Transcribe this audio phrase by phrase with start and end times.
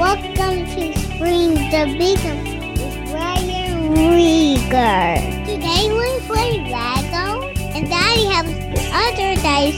[0.00, 5.44] Welcome to Bring the Bacon with Ryan Rieger.
[5.44, 8.46] Today we play Lego, and Daddy has
[8.94, 9.76] other days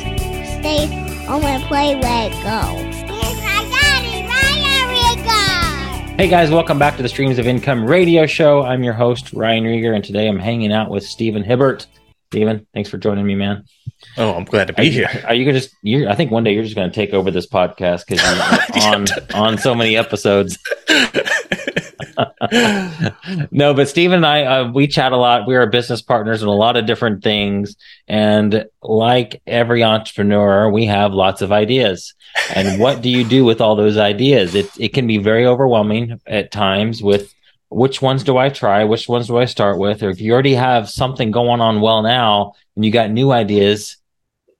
[0.61, 0.87] stay
[1.27, 2.39] home and play Lego.
[2.39, 6.17] My daddy, Ryan.
[6.17, 8.63] Hey guys, welcome back to the Streams of Income radio show.
[8.63, 11.89] I'm your host, Ryan Rieger, and today I'm hanging out with Stephen Hibbert.
[12.33, 13.67] Stephen, thanks for joining me, man.
[14.17, 15.23] Oh, I'm glad to Are be you, here.
[15.27, 15.77] are you gonna just?
[15.83, 18.23] You, I think one day you're just going to take over this podcast because
[18.75, 20.59] you're on on so many episodes.
[23.51, 25.47] no, but Stephen and I, uh, we chat a lot.
[25.47, 27.77] We are business partners in a lot of different things,
[28.09, 32.15] and like every entrepreneur, we have lots of ideas.
[32.55, 34.55] And what do you do with all those ideas?
[34.55, 37.31] It it can be very overwhelming at times with
[37.75, 38.85] which ones do I try?
[38.85, 40.03] Which ones do I start with?
[40.03, 43.97] Or if you already have something going on well now and you got new ideas,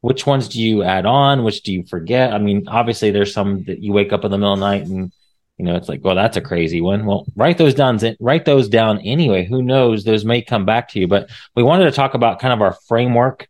[0.01, 1.45] which ones do you add on?
[1.45, 2.33] Which do you forget?
[2.33, 4.87] I mean, obviously there's some that you wake up in the middle of the night
[4.87, 5.13] and
[5.59, 7.07] you know it's like, well, that's a crazy one.
[7.07, 7.99] Well, write those down.
[8.19, 9.45] Write those down anyway.
[9.45, 10.03] Who knows?
[10.03, 11.07] Those may come back to you.
[11.07, 13.47] But we wanted to talk about kind of our framework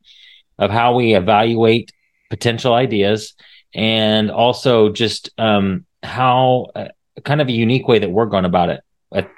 [0.58, 1.92] of how we evaluate
[2.28, 3.34] potential ideas
[3.74, 6.88] and also just um, how uh,
[7.24, 8.82] kind of a unique way that we're going about it.
[9.14, 9.30] At,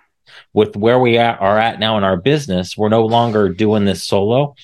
[0.55, 4.55] with where we are at now in our business, we're no longer doing this solo.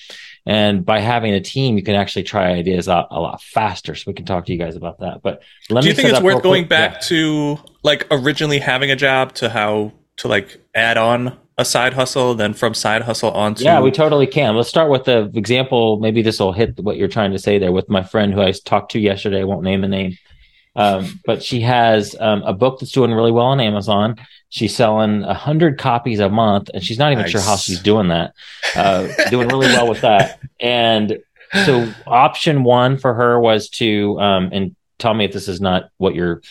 [0.45, 3.93] And by having a team, you can actually try ideas out a lot faster.
[3.93, 5.21] So we can talk to you guys about that.
[5.21, 6.99] But let Do you think it's worth going quick- back yeah.
[7.09, 12.33] to like originally having a job to how to like add on a side hustle,
[12.33, 14.55] then from side hustle on to Yeah, we totally can.
[14.55, 15.99] Let's start with the example.
[15.99, 18.51] Maybe this will hit what you're trying to say there with my friend who I
[18.51, 19.41] talked to yesterday.
[19.41, 20.17] I won't name the name.
[20.75, 24.15] Um, but she has um, a book that's doing really well on Amazon.
[24.49, 28.07] She's selling a hundred copies a month, and she's not even sure how she's doing
[28.09, 28.33] that.
[28.75, 30.39] Uh, doing really well with that.
[30.59, 31.19] And
[31.65, 35.89] so, option one for her was to, um, and tell me if this is not
[35.97, 36.41] what you're.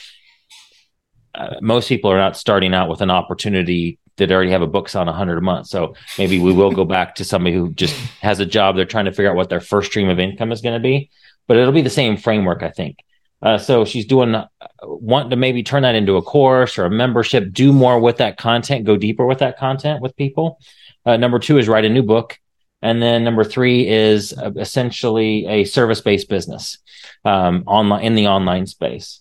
[1.35, 4.89] Uh, most people are not starting out with an opportunity that already have a book
[4.89, 5.67] selling 100 a month.
[5.69, 8.77] So maybe we will go back to somebody who just has a job.
[8.77, 11.11] They're trying to figure out what their first stream of income is going to be,
[11.47, 12.99] but it'll be the same framework, I think.
[13.43, 14.49] Uh, so she's doing, uh,
[14.83, 18.37] wanting to maybe turn that into a course or a membership, do more with that
[18.37, 20.59] content, go deeper with that content with people.
[21.07, 22.39] Uh, number two is write a new book.
[22.83, 26.79] And then number three is uh, essentially a service based business
[27.25, 29.21] um, online in the online space.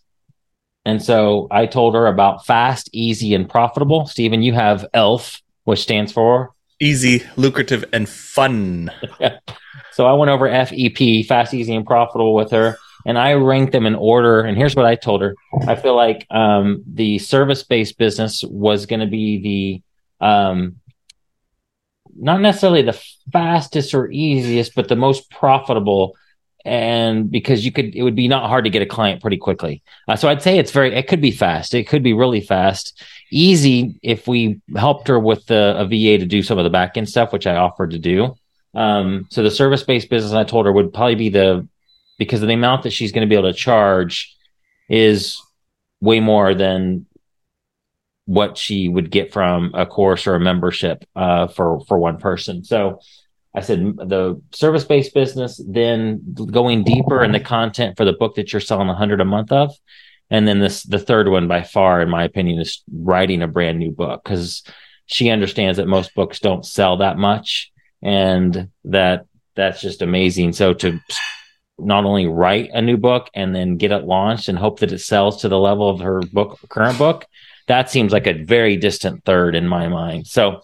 [0.85, 4.05] And so I told her about fast, easy, and profitable.
[4.05, 6.53] Stephen, you have ELF, which stands for.
[6.79, 8.91] easy, lucrative, and fun.
[9.91, 12.77] So I went over FEP, fast, easy, and profitable with her,
[13.09, 14.41] and I ranked them in order.
[14.41, 15.35] And here's what I told her:
[15.67, 19.81] I feel like um, the service-based business was going to be
[20.19, 20.75] the um,
[22.15, 23.01] not necessarily the
[23.33, 26.15] fastest or easiest, but the most profitable.
[26.65, 29.81] And because you could, it would be not hard to get a client pretty quickly.
[30.07, 31.73] Uh, so I'd say it's very, it could be fast.
[31.73, 33.01] It could be really fast.
[33.31, 36.95] Easy if we helped her with the, a VA to do some of the back
[36.95, 38.35] end stuff, which I offered to do.
[38.75, 41.67] Um, so the service based business I told her would probably be the
[42.19, 44.35] because the amount that she's going to be able to charge
[44.87, 45.41] is
[46.01, 47.07] way more than
[48.25, 52.63] what she would get from a course or a membership uh, for for one person.
[52.63, 52.99] So
[53.55, 58.35] I said the service based business, then going deeper in the content for the book
[58.35, 59.73] that you're selling 100 a month of.
[60.29, 63.79] And then this, the third one by far, in my opinion, is writing a brand
[63.79, 64.63] new book because
[65.07, 67.71] she understands that most books don't sell that much
[68.03, 69.25] and that
[69.55, 70.53] that's just amazing.
[70.53, 70.99] So to
[71.81, 74.99] not only write a new book and then get it launched and hope that it
[74.99, 77.25] sells to the level of her book, current book,
[77.67, 80.27] that seems like a very distant third in my mind.
[80.27, 80.63] So,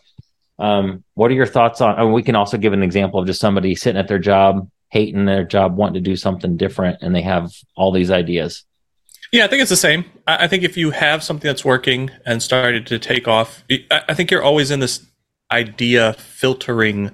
[0.58, 2.00] um, what are your thoughts on?
[2.00, 5.26] oh, we can also give an example of just somebody sitting at their job, hating
[5.26, 8.64] their job, wanting to do something different, and they have all these ideas.
[9.32, 10.06] Yeah, I think it's the same.
[10.28, 14.32] I think if you have something that's working and started to take off, I think
[14.32, 15.06] you're always in this
[15.52, 17.12] idea filtering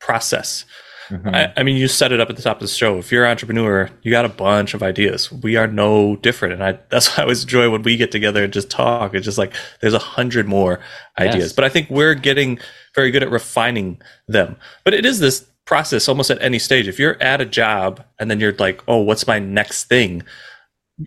[0.00, 0.64] process.
[1.12, 1.34] Mhm.
[1.34, 2.96] I, I mean, you set it up at the top of the show.
[2.98, 5.30] If you're an entrepreneur, you got a bunch of ideas.
[5.30, 8.42] We are no different, and I that's why I always enjoy when we get together
[8.44, 9.14] and just talk.
[9.14, 10.80] It's just like there's a hundred more
[11.18, 11.52] ideas, Yes.
[11.52, 12.58] but I think we're getting
[12.94, 14.56] very good at refining them.
[14.84, 16.88] But it is this process almost at any stage.
[16.88, 20.22] If you're at a job and then you're like, oh, what's my next thing?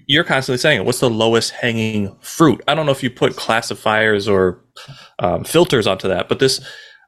[0.07, 2.61] You're constantly saying, what's the lowest hanging fruit?
[2.67, 4.59] I don't know if you put classifiers or
[5.19, 6.59] um, filters onto that, but this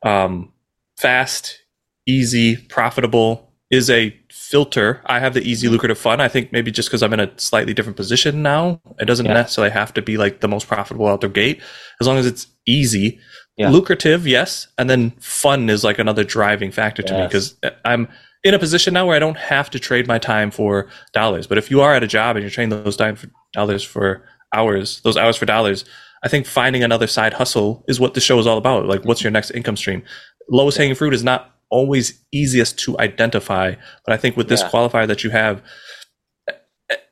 [0.04, 0.52] um,
[0.98, 1.60] fast,
[2.08, 5.02] easy, profitable is a filter.
[5.08, 6.22] I have the easy, lucrative, fun.
[6.22, 9.34] I think maybe just because I'm in a slightly different position now, it doesn't Yeah.
[9.34, 11.60] necessarily have to be like the most profitable out the gate.
[12.00, 13.20] As long as it's easy,
[13.58, 13.70] Yeah.
[13.70, 18.08] lucrative, yes, and then fun is like another driving factor to me because uh, I'm
[18.44, 21.46] in a position now where I don't have to trade my time for dollars.
[21.48, 24.24] But if you are at a job and you're trading those time for dollars for
[24.56, 25.84] hours, those hours for dollars,
[26.24, 28.86] I think finding another side hustle is what the show is all about.
[28.86, 30.04] Like, what's your next income stream?
[30.50, 33.76] Lowest hanging fruit is not always easiest to identify,
[34.06, 34.70] but I think with this Yeah.
[34.70, 35.62] qualifier that you have,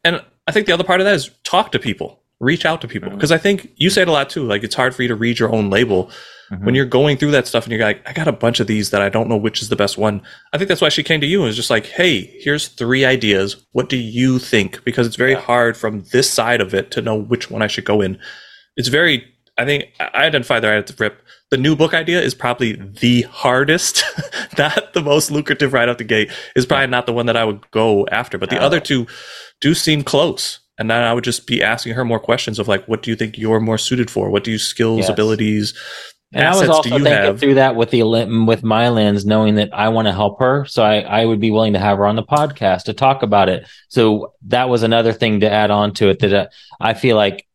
[0.04, 2.88] and I think the other part of that is talk to people, reach out to
[2.88, 4.46] people, because I think you say it a lot too.
[4.46, 6.10] Like, it's hard for you to read your own label
[6.52, 6.64] Mhm.
[6.64, 8.92] when you're going through that stuff and you're like, I got a bunch of these
[8.92, 10.22] that I don't know which is the best one.
[10.54, 13.04] I think that's why she came to you and was just like, hey, here's three
[13.04, 13.56] ideas.
[13.72, 14.84] What do you think?
[14.84, 15.42] Because it's very Yeah.
[15.42, 18.20] hard from this side of it to know which one I should go in.
[18.78, 19.26] It's very,
[19.58, 21.22] I think I identify that right at the rip.
[21.52, 24.04] The new book idea is probably the hardest,
[24.58, 26.30] not the most lucrative right out the gate.
[26.56, 28.62] Is probably not the one that I would go after, but the No.
[28.62, 29.08] other two
[29.62, 30.60] do seem close.
[30.78, 33.16] And then I would just be asking her more questions of like, what do you
[33.16, 34.30] think you're more suited for?
[34.30, 35.10] What do you skills, Yes.
[35.10, 35.74] abilities,
[36.34, 37.40] And I was also do you thinking have?
[37.40, 38.04] through that with the
[38.46, 41.50] with my lens, knowing that I want to help her, so I, I would be
[41.52, 43.66] willing to have her on the podcast to talk about it.
[43.88, 46.48] So that was another thing to add on to it that uh,
[46.82, 47.48] I feel like,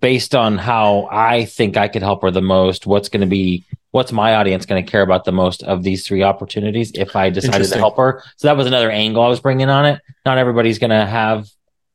[0.00, 3.64] based on how I think I could help her the most, what's going to be
[3.92, 7.30] what's my audience going to care about the most of these three opportunities if I
[7.30, 8.22] decided to help her.
[8.36, 10.00] So that was another angle I was bringing on it.
[10.26, 11.46] Not everybody's going to have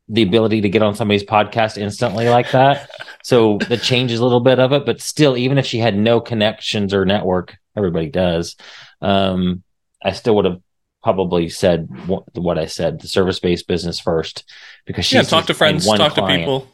[0.07, 2.89] the ability to get on somebody's podcast instantly like that.
[3.23, 6.21] So that changes a little bit of it, but still, even if she had no
[6.21, 8.55] connections or network, everybody does.
[9.01, 9.63] Um,
[10.01, 10.61] I still would have
[11.03, 14.49] probably said what, what I said, the service based business first,
[14.85, 16.15] because she's yeah, talk to friends, talk client.
[16.15, 16.71] to people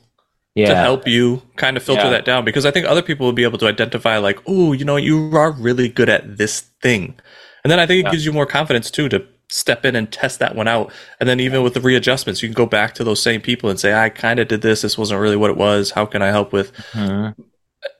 [0.56, 2.10] yeah, to help you kind of filter Yeah.
[2.12, 4.86] that down because I think other people will be able to identify like, oh, you
[4.86, 7.16] know, you are really good at this thing.
[7.64, 8.12] And then I think it Yeah.
[8.12, 10.92] gives you more confidence too to step in and test that one out.
[11.20, 13.80] And then even with the readjustments, you can go back to those same people and
[13.80, 14.82] say, I kind of did this.
[14.82, 15.92] This wasn't really what it was.
[15.92, 16.72] How can I help with?
[16.94, 17.36] Mhm.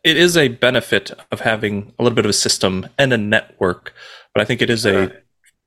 [0.04, 3.94] It is a benefit of having a little bit of a system and a network.
[4.34, 5.12] But I think it is a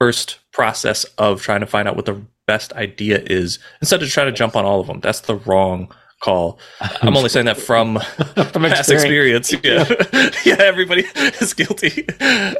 [0.00, 4.26] first process of trying to find out what the best idea is instead of trying
[4.26, 5.00] to jump on all of them.
[5.00, 6.58] That's the wrong call.
[6.80, 7.98] I'm only saying that from
[8.52, 9.52] From past experience.
[9.62, 9.84] Yeah.
[10.44, 11.04] yeah, everybody
[11.40, 12.06] is guilty.
[12.20, 12.54] uh,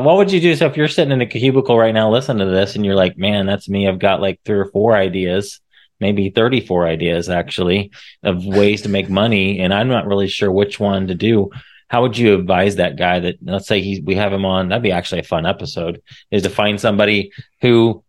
[0.00, 0.54] what would you do?
[0.56, 3.16] So if you're sitting in a cubicle right now, listen to this, and you're like,
[3.16, 3.88] "Man, that's me.
[3.88, 5.60] I've got like three or four ideas,
[6.00, 7.92] maybe 34 ideas actually
[8.22, 11.50] of ways to make money, and I'm not really sure which one to do."
[11.88, 14.68] How would you advise that guy that let's say he we have him on?
[14.68, 16.00] That'd be actually a fun episode.
[16.30, 18.02] Is to find somebody who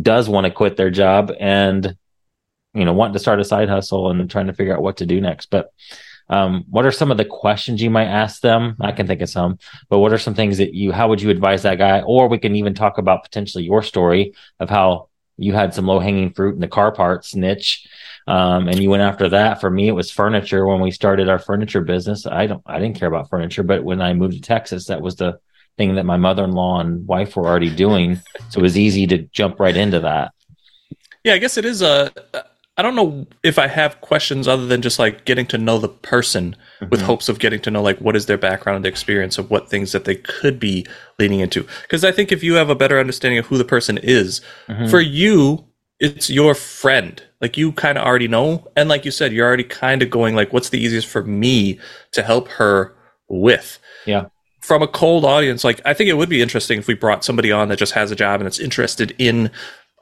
[0.00, 1.96] does want to quit their job and
[2.74, 5.06] you know want to start a side hustle and trying to figure out what to
[5.06, 5.46] do next.
[5.50, 5.72] But
[6.30, 8.76] um, what are some of the questions you might ask them?
[8.80, 9.58] I can think of some,
[9.88, 12.02] but what are some things that you, how would you advise that guy?
[12.02, 15.98] Or we can even talk about potentially your story of how you had some low
[15.98, 17.88] hanging fruit in the car parts niche.
[18.28, 19.60] Um, and you went after that.
[19.60, 22.26] For me, it was furniture when we started our furniture business.
[22.26, 25.16] I don't, I didn't care about furniture, but when I moved to Texas, that was
[25.16, 25.40] the
[25.76, 28.20] thing that my mother-in-law and wife were already doing.
[28.50, 30.32] So it was easy to jump right into that.
[31.24, 32.12] yeah, I guess it is a.
[32.80, 35.90] I don't know if I have questions other than just like getting to know the
[35.90, 36.56] person
[36.88, 37.04] with Mhm.
[37.04, 39.68] hopes of getting to know like what is their background and their experience of what
[39.68, 40.86] things that they could be
[41.18, 41.66] leaning into.
[41.82, 44.88] Because I think if you have a better understanding of who the person is, Mhm.
[44.88, 45.66] for you,
[45.98, 47.22] it's your friend.
[47.42, 48.66] Like you kind of already know.
[48.74, 51.78] And like you said, you're already kind of going like, what's the easiest for me
[52.12, 52.94] to help her
[53.28, 53.78] with?
[54.06, 54.24] Yeah.
[54.62, 57.52] From a cold audience, like I think it would be interesting if we brought somebody
[57.52, 59.50] on that just has a job and it's interested in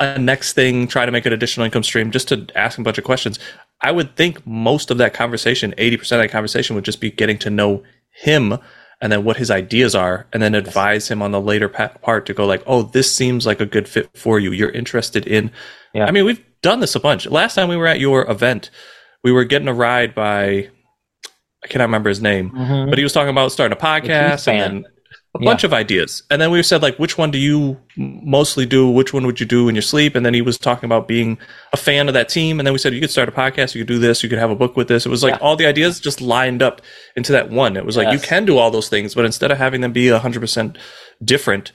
[0.00, 2.98] a next thing, try to make an additional income stream, just to ask a bunch
[2.98, 3.38] of questions.
[3.80, 7.38] I would think most of that conversation, 80% of that conversation would just be getting
[7.38, 8.58] to know him
[9.00, 12.34] and then what his ideas are and then advise him on the later part to
[12.34, 14.50] go like, oh, this seems like a good fit for you.
[14.50, 15.52] You're interested in.
[15.94, 16.06] Yeah.
[16.06, 17.26] I mean, we've done this a bunch.
[17.26, 18.70] Last time we were at your event,
[19.22, 20.69] we were getting a ride by,
[21.64, 22.88] I cannot remember his name, Mhm.
[22.88, 24.84] but he was talking about starting a podcast and then
[25.37, 25.44] a Yeah.
[25.51, 26.23] bunch of ideas.
[26.31, 28.89] And then we said like, which one do you mostly do?
[28.89, 30.15] Which one would you do in your sleep?
[30.17, 31.37] And then he was talking about being
[31.73, 32.58] a fan of that team.
[32.58, 34.39] And then we said you could start a podcast, you could do this, you could
[34.39, 35.05] have a book with this.
[35.05, 35.41] It was like Yeah.
[35.41, 36.81] all the ideas just lined up
[37.15, 37.77] into that one.
[37.77, 40.08] It was like you can do all those things, but instead of having them be
[40.08, 40.79] hundred percent
[41.23, 41.73] different,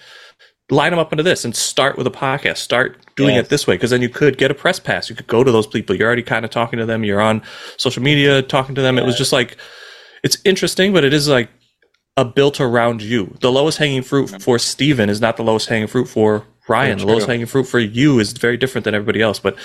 [0.71, 2.57] line them up into this and start with a podcast.
[2.57, 3.45] Start doing Yes.
[3.45, 5.09] it this way because then you could get a press pass.
[5.09, 5.95] You could go to those people.
[5.95, 7.03] You're already kind of talking to them.
[7.03, 7.43] You're on
[7.77, 8.97] social media talking to them.
[8.97, 9.57] It was just like
[10.23, 11.49] it's interesting, but it is like
[12.15, 13.35] a built around you.
[13.41, 16.99] The lowest hanging fruit for Stephen is not the lowest hanging fruit for Ryan.
[16.99, 19.39] The lowest hanging fruit for you is very different than everybody else.
[19.39, 19.57] But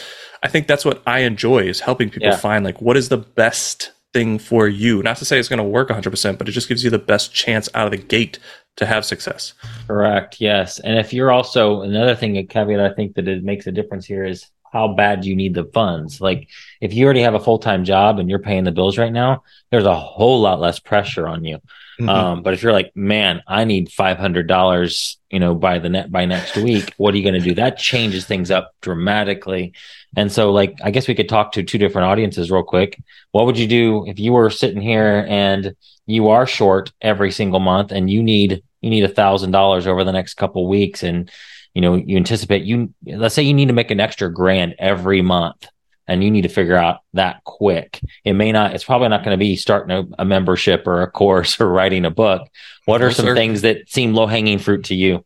[0.43, 2.37] I think that's what I enjoy is helping people Yeah.
[2.37, 5.03] find like what is the best thing for you.
[5.03, 7.35] Not to say it's going to work 100%, but it just gives you the best
[7.35, 8.39] chance out of the gate
[8.77, 9.53] to have success.
[9.87, 10.41] Correct.
[10.41, 10.79] Yes.
[10.79, 14.07] And if you're also another thing, a caveat I think that it makes a difference
[14.07, 16.21] here is how bad you need the funds.
[16.21, 16.49] Like
[16.81, 19.43] if you already have a full time job and you're paying the bills right now,
[19.71, 21.59] there's a whole lot less pressure on you.
[21.99, 22.09] Mm-hmm.
[22.09, 25.89] Um, but if you're like, man, I need five hundred dollars, you know, by the
[25.89, 27.55] net by next week, what are you going to do?
[27.55, 29.73] That changes things up dramatically.
[30.17, 33.01] And so, like, I guess we could talk to two different audiences real quick.
[33.33, 35.75] What would you do if you were sitting here and
[36.07, 40.05] you are short every single month, and you need you need a thousand dollars over
[40.05, 41.29] the next couple weeks, and
[41.75, 45.21] you know you anticipate you let's say you need to make an extra grand every
[45.21, 45.67] month
[46.09, 48.01] and you need to figure out that quick.
[48.25, 51.11] It may not, it's probably not going to be starting a, a, membership or a
[51.11, 52.49] course or writing a book.
[52.87, 55.25] What are some things that seem low hanging fruit to you?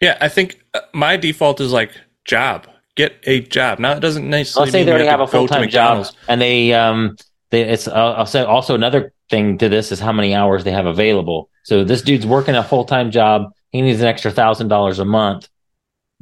[0.00, 1.92] Yeah, I think uh, my default is like
[2.24, 2.66] job.
[2.96, 3.78] Get a job.
[3.78, 4.66] Now it doesn't necessarily.
[4.66, 7.16] Let's say they already have, have a full time job, and they um
[7.50, 10.72] they it's uh, I'll say also another thing to this is how many hours they
[10.72, 11.50] have available.
[11.62, 13.52] So this dude's working a full time job.
[13.70, 15.48] He needs an extra thousand dollars a month.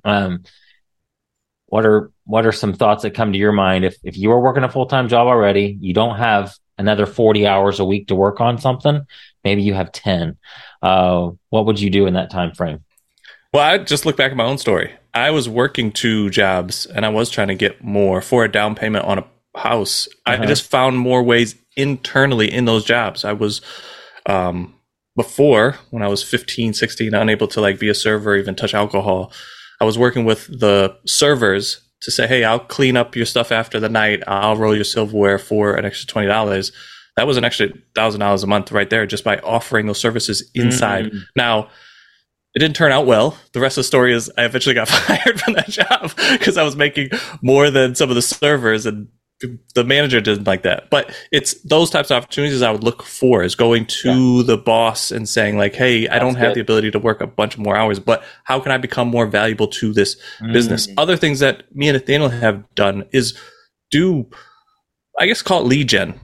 [0.05, 0.45] Um,
[1.69, 3.85] what are what are some thoughts that come to your mind?
[3.85, 7.81] If if you are working a full-time job already you don't have another 40 hours
[7.81, 9.05] a week to work on something
[9.45, 10.37] maybe you have 10
[10.83, 12.85] uh, what would you do in that time frame
[13.53, 14.95] well i just look back at my own story.
[15.15, 18.75] I was working two jobs and i was trying to get more for a down
[18.75, 19.25] payment on a
[19.57, 20.09] house.
[20.27, 20.43] Uh-huh.
[20.43, 23.25] i just found more ways internally in those jobs.
[23.25, 23.61] I was
[24.27, 24.75] um,
[25.17, 29.33] before when i was 15 16 unable to like be a server even touch alcohol
[29.81, 33.81] I was working with the servers to say, hey, I'll clean up your stuff after
[33.81, 34.23] the night.
[34.27, 36.73] I'll roll your silverware for an extra twenty dollars.
[37.17, 40.51] That was an extra thousand dollars a month right there just by offering those services
[40.55, 41.07] inside.
[41.07, 41.23] Mm.
[41.35, 41.69] Now,
[42.55, 43.37] it didn't turn out well.
[43.53, 46.63] The rest of the story is I eventually got fired from that job because I
[46.63, 47.11] was making
[47.43, 49.09] more than some of the servers and
[49.75, 50.91] the manager didn't like that.
[50.91, 54.43] But it's those types of opportunities I would look for is going to yeah.
[54.45, 57.27] the boss and saying like, "Hey, That's I don't have the ability to work a
[57.27, 60.53] bunch more hours, but how can I become more valuable to this mm-hmm.
[60.53, 63.39] business?" Other things that me and Nathaniel have done is
[63.91, 64.29] do,
[65.19, 66.21] I guess, call it lead gen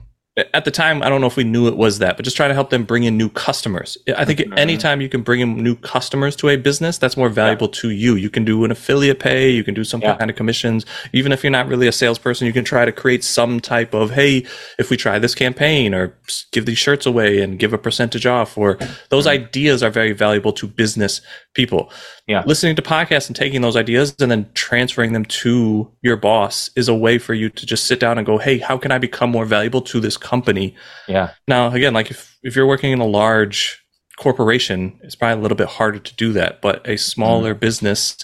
[0.53, 2.49] at the time, I don't know if we knew it was that, but just try
[2.49, 3.97] to help them bring in new customers.
[4.17, 4.57] I think mm-hmm.
[4.57, 7.79] anytime you can bring in new customers to a business, that's more valuable yeah.
[7.81, 8.15] to you.
[8.15, 10.17] You can do an affiliate pay, you can do some yeah.
[10.17, 10.85] kind of commissions.
[11.13, 14.11] Even if you're not really a salesperson, you can try to create some type of,
[14.11, 14.45] hey,
[14.77, 16.13] if we try this campaign or
[16.51, 18.77] give these shirts away and give a percentage off, or
[19.09, 19.43] those mm-hmm.
[19.43, 21.21] ideas are very valuable to business
[21.53, 21.89] people.
[22.27, 22.43] Yeah.
[22.45, 26.87] Listening to podcasts and taking those ideas and then transferring them to your boss is
[26.87, 29.29] a way for you to just sit down and go, hey, how can I become
[29.29, 30.75] more valuable to this company?
[31.07, 31.31] Yeah.
[31.47, 33.85] Now, again, like if, if you're working in a large
[34.17, 36.61] corporation, it's probably a little bit harder to do that.
[36.61, 37.59] But a smaller mm.
[37.59, 38.17] business,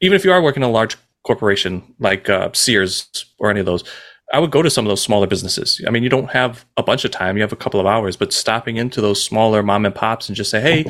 [0.00, 3.08] even if you are working in a large corporation like uh, Sears
[3.38, 3.84] or any of those,
[4.32, 5.80] I would go to some of those smaller businesses.
[5.86, 8.16] I mean, you don't have a bunch of time, you have a couple of hours,
[8.16, 10.84] but stopping into those smaller mom and pops and just say, hey,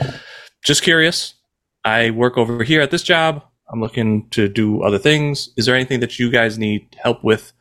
[0.65, 1.34] just curious,
[1.85, 3.43] I work over here at this job.
[3.71, 5.51] I'm looking to do other things.
[5.57, 7.53] Is there anything that you guys need help with?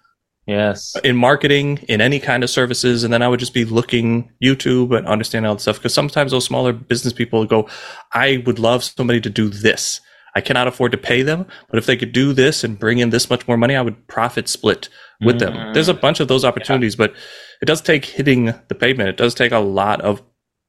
[0.45, 0.95] Yes.
[1.03, 3.03] In marketing, in any kind of services.
[3.03, 5.77] And then I would just be looking YouTube and understanding all the stuff.
[5.77, 7.69] Because sometimes those smaller business people go,
[8.11, 10.01] I would love somebody to do this.
[10.35, 13.11] I cannot afford to pay them, but if they could do this and bring in
[13.11, 14.89] this much more money, I would profit split
[15.21, 15.55] with mm-hmm.
[15.55, 15.73] them.
[15.73, 17.07] There's a bunch of those opportunities, yeah.
[17.07, 17.15] but
[17.61, 19.09] it does take hitting the pavement.
[19.09, 20.23] It does take a lot of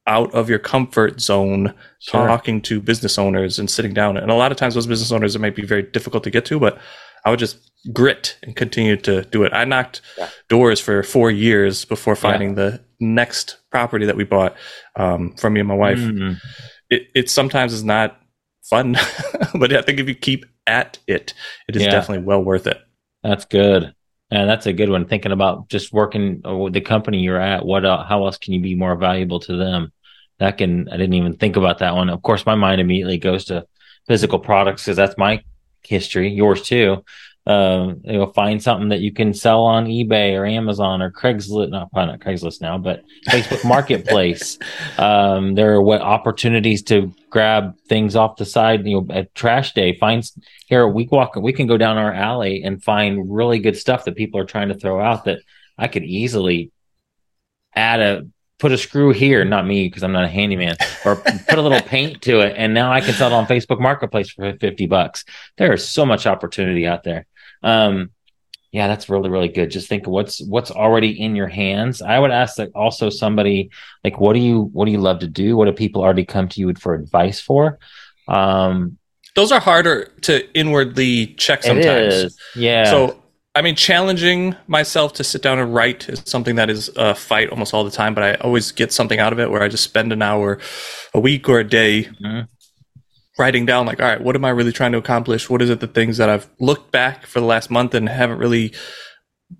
[0.07, 2.27] out of your comfort zone sure.
[2.27, 4.17] talking to business owners and sitting down.
[4.17, 6.45] And a lot of times those business owners it might be very difficult to get
[6.47, 6.79] to, but
[7.25, 9.53] I would just grit and continue to do it.
[9.53, 10.29] I knocked yeah.
[10.49, 12.55] doors for four years before finding yeah.
[12.55, 14.57] the next property that we bought
[14.97, 15.99] um, from me and my wife.
[15.99, 16.35] Mm-hmm.
[16.91, 18.21] It, it sometimes is not
[18.69, 18.97] fun,
[19.55, 21.35] but I think if you keep at it,
[21.69, 21.91] it is yeah.
[21.91, 22.79] definitely well worth it.
[23.23, 23.95] That's good.
[24.31, 25.07] And that's a good one.
[25.07, 28.61] Thinking about just working with the company you're at, what, uh, how else can you
[28.61, 29.93] be more valuable to them?
[30.39, 32.11] That can, I didn't even think about that one.
[32.11, 33.67] Of course, my mind immediately goes to
[34.07, 35.43] physical products because that's my
[35.83, 37.05] history, yours too
[37.47, 41.69] uh, you know, find something that you can sell on eBay or Amazon or Craigslist.
[41.69, 44.59] Not probably not Craigslist now, but Facebook Marketplace.
[44.97, 48.87] um, there are what opportunities to grab things off the side.
[48.87, 50.25] You know, at trash day, find
[50.69, 51.37] here we walk.
[51.37, 54.69] We can go down our alley and find really good stuff that people are trying
[54.69, 55.41] to throw out that
[55.77, 56.73] I could easily
[57.77, 58.27] add a
[58.65, 61.83] put a screw here, not me because I'm not a handyman, or put a little
[61.87, 65.27] paint to it, and now I can sell it on Facebook Marketplace for fifty bucks.
[65.59, 67.27] There is so much opportunity out there.
[67.63, 68.13] Um,
[68.73, 69.71] yeah, that's really really good.
[69.71, 72.01] Just think what's what's already in your hands.
[72.01, 73.69] I would ask that also somebody
[74.03, 75.59] like, what do you what do you love to do?
[75.59, 77.79] What do people already come to you for advice for?
[78.29, 78.97] Um,
[79.37, 82.35] Those are harder to inwardly check sometimes.
[82.57, 82.85] Yeah.
[82.85, 83.23] So
[83.57, 87.51] I mean, challenging myself to sit down and write is something that is a fight
[87.51, 89.85] almost all the time, but I always get something out of it where I just
[89.85, 90.59] spend an hour
[91.15, 92.41] a week or a day mm-hmm
[93.39, 95.51] writing down like, all right, what am I really trying to accomplish?
[95.51, 98.39] What is it the things that I've looked back for the last month and haven't
[98.39, 98.73] really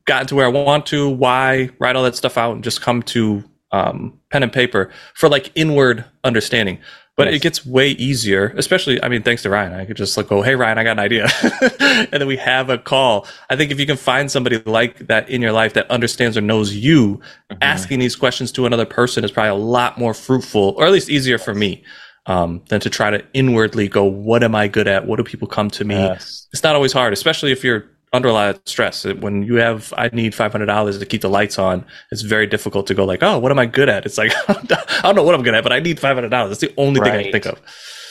[0.07, 1.09] gotten to where I want to?
[1.09, 1.71] Why?
[1.79, 5.51] Write all that stuff out and just come to um, pen and paper for like
[5.55, 6.79] inward understanding.
[7.17, 7.37] But yes.
[7.37, 9.73] it gets way easier, especially, I mean, thanks to Ryan.
[9.73, 11.29] I could just like go, hey, Ryan, I got an idea.
[11.81, 13.29] and then we have a call.
[13.49, 16.41] I think if you can find somebody like that in your life that understands or
[16.41, 17.59] knows you, mm-hmm.
[17.63, 21.09] asking these questions to another person is probably a lot more fruitful, or at least
[21.09, 21.85] easier for me.
[22.27, 25.07] Um, than to try to inwardly go, what am I good at?
[25.07, 25.97] What do people come to me?
[25.97, 26.49] Yes.
[26.55, 29.05] It's not always hard, especially if you're under a lot of stress.
[29.05, 31.85] When you have, I need five hundred dollars to keep the lights on.
[32.11, 34.07] It's very difficult to go like, oh, what am I good at?
[34.07, 36.51] It's like I don't know what I'm good at, but I need five hundred dollars.
[36.51, 37.11] That's the only right.
[37.11, 37.61] thing I can think of.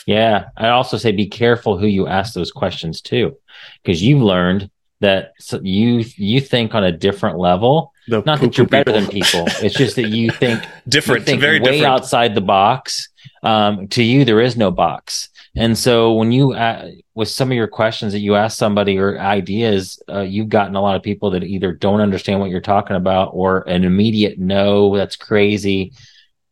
[0.06, 3.38] Yeah, I also say be careful who you ask those questions to,
[3.82, 4.70] because you've learned
[5.00, 7.92] that you you think on a different level.
[8.08, 9.46] The Not that you're better than people.
[9.62, 11.86] It's just that you think different, you think very way different.
[11.86, 13.10] outside the box.
[13.44, 15.30] Um, to you, there is no box.
[15.56, 19.20] And so when you, uh, with some of your questions that you ask somebody or
[19.20, 22.96] ideas, uh, you've gotten a lot of people that either don't understand what you're talking
[22.96, 25.94] about or an immediate no, that's crazy.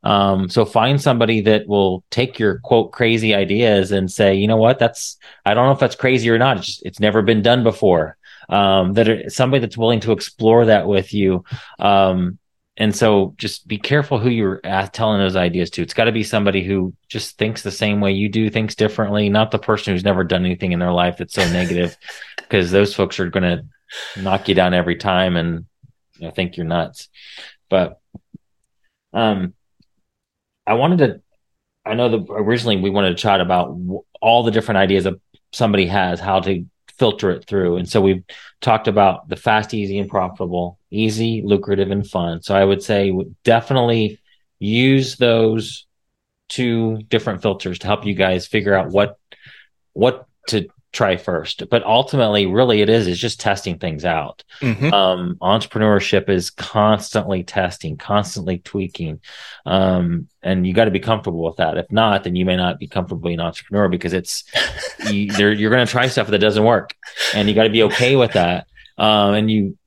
[0.03, 4.58] Um, so find somebody that will take your quote crazy ideas and say, you know
[4.58, 6.58] what, that's, I don't know if that's crazy or not.
[6.58, 8.17] It's just, it's never been done before.
[8.50, 11.43] Um, that are, somebody that's willing to explore that with you.
[11.79, 12.38] Um,
[12.81, 14.59] and so just be careful who you're
[14.91, 15.83] telling those ideas to.
[15.83, 19.29] It's got to be somebody who just thinks the same way you do, thinks differently,
[19.29, 21.95] not the person who's never done anything in their life that's so negative,
[22.38, 23.63] because those folks are going to
[24.19, 25.67] knock you down every time and
[26.17, 27.07] you know, think you're nuts.
[27.69, 28.01] But
[29.13, 29.53] um,
[30.65, 31.21] I wanted to,
[31.85, 33.77] I know that originally we wanted to chat about
[34.19, 35.21] all the different ideas that
[35.51, 36.65] somebody has, how to
[37.01, 37.77] filter it through.
[37.77, 38.24] And so we've
[38.62, 42.43] talked about the fast, easy, and profitable easy, lucrative, and fun.
[42.43, 43.12] So I would say
[43.43, 44.20] definitely
[44.60, 45.88] use those
[46.50, 49.17] two different filters to help you guys figure out what
[49.93, 51.69] what to try first.
[51.69, 54.43] But ultimately, really, it is is just testing things out.
[54.62, 54.93] Mm-hmm.
[54.93, 59.21] Um, entrepreneurship is constantly testing, constantly tweaking,
[59.65, 61.77] um, and you got to be comfortable with that.
[61.77, 64.43] If not, then you may not be comfortable being an entrepreneur because it's
[65.10, 66.95] you, you're going to try stuff that doesn't work,
[67.33, 68.67] and you got to be okay with that.
[68.98, 69.77] Um, and you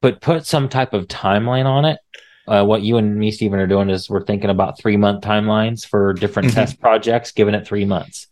[0.00, 1.98] but put some type of timeline on it.
[2.46, 5.86] Uh, what you and me, Stephen, are doing is we're thinking about three month timelines
[5.86, 6.56] for different mm-hmm.
[6.56, 8.26] test projects, giving it three months.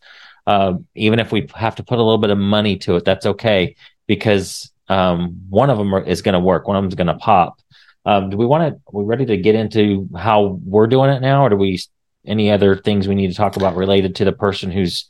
[0.47, 3.27] Uh, even if we have to put a little bit of money to it, that's
[3.27, 3.77] okay
[4.07, 7.15] because um, one of them is going to work, one of them is going to
[7.15, 7.61] pop.
[8.05, 8.81] Um, do we want to?
[8.93, 11.79] We ready to get into how we're doing it now, or do we?
[12.27, 15.07] Any other things we need to talk about related to the person who's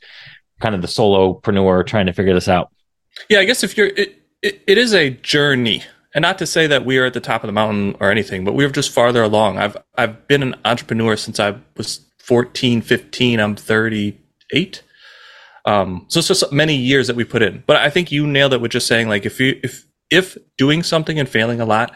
[0.61, 2.69] kind of the solopreneur trying to figure this out?
[3.29, 6.67] Yeah, I guess if you're, it, it, it is a journey and not to say
[6.67, 9.23] that we are at the top of the mountain or anything, but we're just farther
[9.23, 9.57] along.
[9.57, 13.39] I've I've been an entrepreneur since I was 14, 15.
[13.39, 14.83] I'm 38.
[15.65, 17.63] Um, so it's just many years that we put in.
[17.67, 20.83] But I think you nailed it with just saying like if you if if doing
[20.83, 21.95] something and failing a lot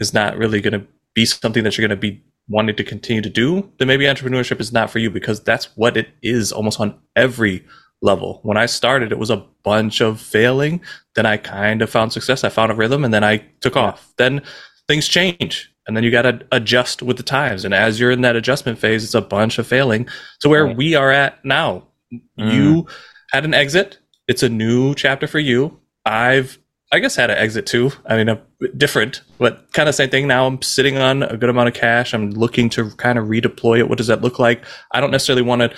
[0.00, 3.22] is not really going to be something that you're going to be wanting to continue
[3.22, 6.80] to do, then maybe entrepreneurship is not for you because that's what it is almost
[6.80, 7.64] on every
[8.02, 8.40] level.
[8.42, 10.80] When I started, it was a bunch of failing.
[11.14, 12.44] Then I kind of found success.
[12.44, 14.12] I found a rhythm and then I took off.
[14.16, 14.42] Then
[14.88, 17.64] things change and then you got to adjust with the times.
[17.64, 20.08] And as you're in that adjustment phase, it's a bunch of failing
[20.40, 20.76] to where right.
[20.76, 21.86] we are at now.
[22.12, 22.52] Mm.
[22.52, 22.86] You
[23.32, 23.98] had an exit.
[24.28, 25.78] It's a new chapter for you.
[26.04, 26.58] I've,
[26.92, 27.92] I guess, had an exit too.
[28.06, 28.40] I mean, a,
[28.76, 30.26] different, but kind of same thing.
[30.26, 32.14] Now I'm sitting on a good amount of cash.
[32.14, 33.88] I'm looking to kind of redeploy it.
[33.88, 34.64] What does that look like?
[34.92, 35.72] I don't necessarily want to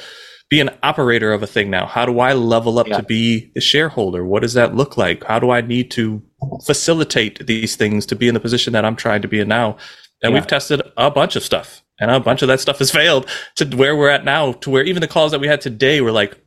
[0.52, 1.86] be an operator of a thing now?
[1.86, 2.98] How do I level up yeah.
[2.98, 4.22] to be a shareholder?
[4.22, 5.24] What does that look like?
[5.24, 6.22] How do I need to
[6.66, 9.78] facilitate these things to be in the position that I'm trying to be in now?
[10.22, 10.38] And yeah.
[10.38, 13.64] we've tested a bunch of stuff and a bunch of that stuff has failed to
[13.76, 16.38] where we're at now, to where even the calls that we had today were like,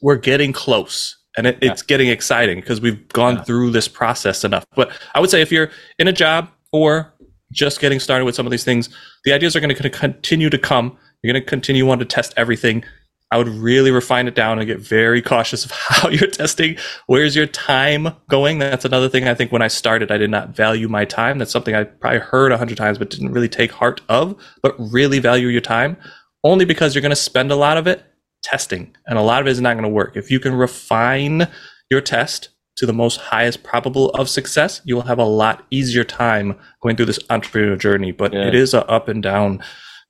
[0.00, 1.72] we're getting close and it, yeah.
[1.72, 4.64] it's getting exciting because we've gone through this process enough.
[4.74, 7.14] But I would say if you're in a job or
[7.52, 8.88] just getting started with some of these things,
[9.24, 10.96] the ideas are going to continue to come.
[11.22, 12.84] You're going to continue on to test everything.
[13.32, 16.76] I would really refine it down and get very cautious of how you're testing.
[17.06, 18.58] Where's your time going?
[18.58, 21.38] That's another thing I think when I started, I did not value my time.
[21.38, 24.76] That's something I probably heard a hundred times, but didn't really take heart of, but
[24.78, 25.96] really value your time
[26.44, 28.04] only because you're going to spend a lot of it
[28.42, 30.16] testing and a lot of it is not going to work.
[30.16, 31.48] If you can refine
[31.90, 36.04] your test to the most highest probable of success, you will have a lot easier
[36.04, 38.46] time going through this entrepreneurial journey, but yeah.
[38.46, 39.62] it is a up and down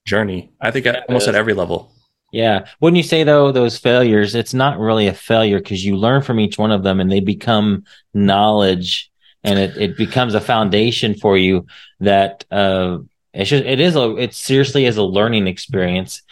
[0.07, 0.53] journey.
[0.61, 1.92] I think at, almost at every level.
[2.33, 2.67] Yeah.
[2.81, 6.41] Wouldn't you say though, those failures, it's not really a failure because you learn from
[6.41, 9.11] each one of them and they become knowledge
[9.45, 11.67] and it, it becomes a foundation for you
[12.01, 12.99] that, uh,
[13.35, 16.23] it's just, it is a, it seriously is a learning experience.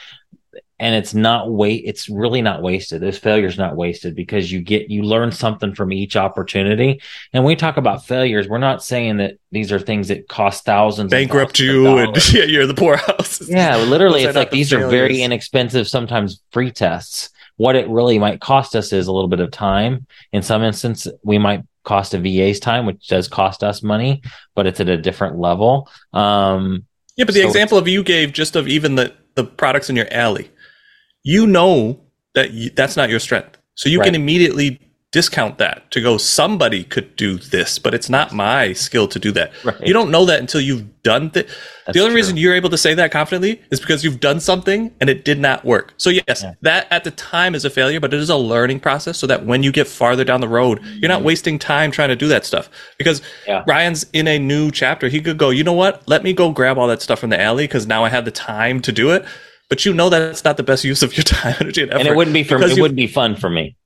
[0.80, 3.02] And it's not wait it's really not wasted.
[3.02, 7.02] This failure's not wasted because you get you learn something from each opportunity.
[7.32, 8.48] And when we talk about failures.
[8.48, 12.66] We're not saying that these are things that cost thousands bankrupt you and yeah, you're
[12.66, 14.86] the poorhouse yeah literally it's like these failures.
[14.86, 17.28] are very inexpensive sometimes free tests.
[17.56, 20.06] What it really might cost us is a little bit of time.
[20.32, 24.22] In some instance we might cost a va's time which does cost us money
[24.54, 25.90] but it's at a different level.
[26.14, 29.90] Um yeah but the so example of you gave just of even the the products
[29.90, 30.50] in your alley
[31.22, 32.00] you know
[32.34, 33.58] that you, that's not your strength.
[33.74, 34.06] So you right.
[34.06, 34.78] can immediately
[35.12, 39.32] discount that to go, somebody could do this, but it's not my skill to do
[39.32, 39.52] that.
[39.64, 39.80] Right.
[39.84, 41.48] You don't know that until you've done th-
[41.92, 42.16] the only true.
[42.16, 45.40] reason you're able to say that confidently is because you've done something and it did
[45.40, 45.94] not work.
[45.96, 46.54] So yes, yeah.
[46.62, 49.44] that at the time is a failure, but it is a learning process so that
[49.44, 51.26] when you get farther down the road, you're not mm-hmm.
[51.26, 52.70] wasting time trying to do that stuff.
[52.96, 53.64] Because yeah.
[53.66, 55.08] Ryan's in a new chapter.
[55.08, 56.06] He could go, you know what?
[56.06, 58.30] Let me go grab all that stuff from the alley because now I have the
[58.30, 59.24] time to do it
[59.70, 62.00] but you know that's not the best use of your time, energy, and effort.
[62.00, 63.76] And it wouldn't be for me, it wouldn't be fun for me.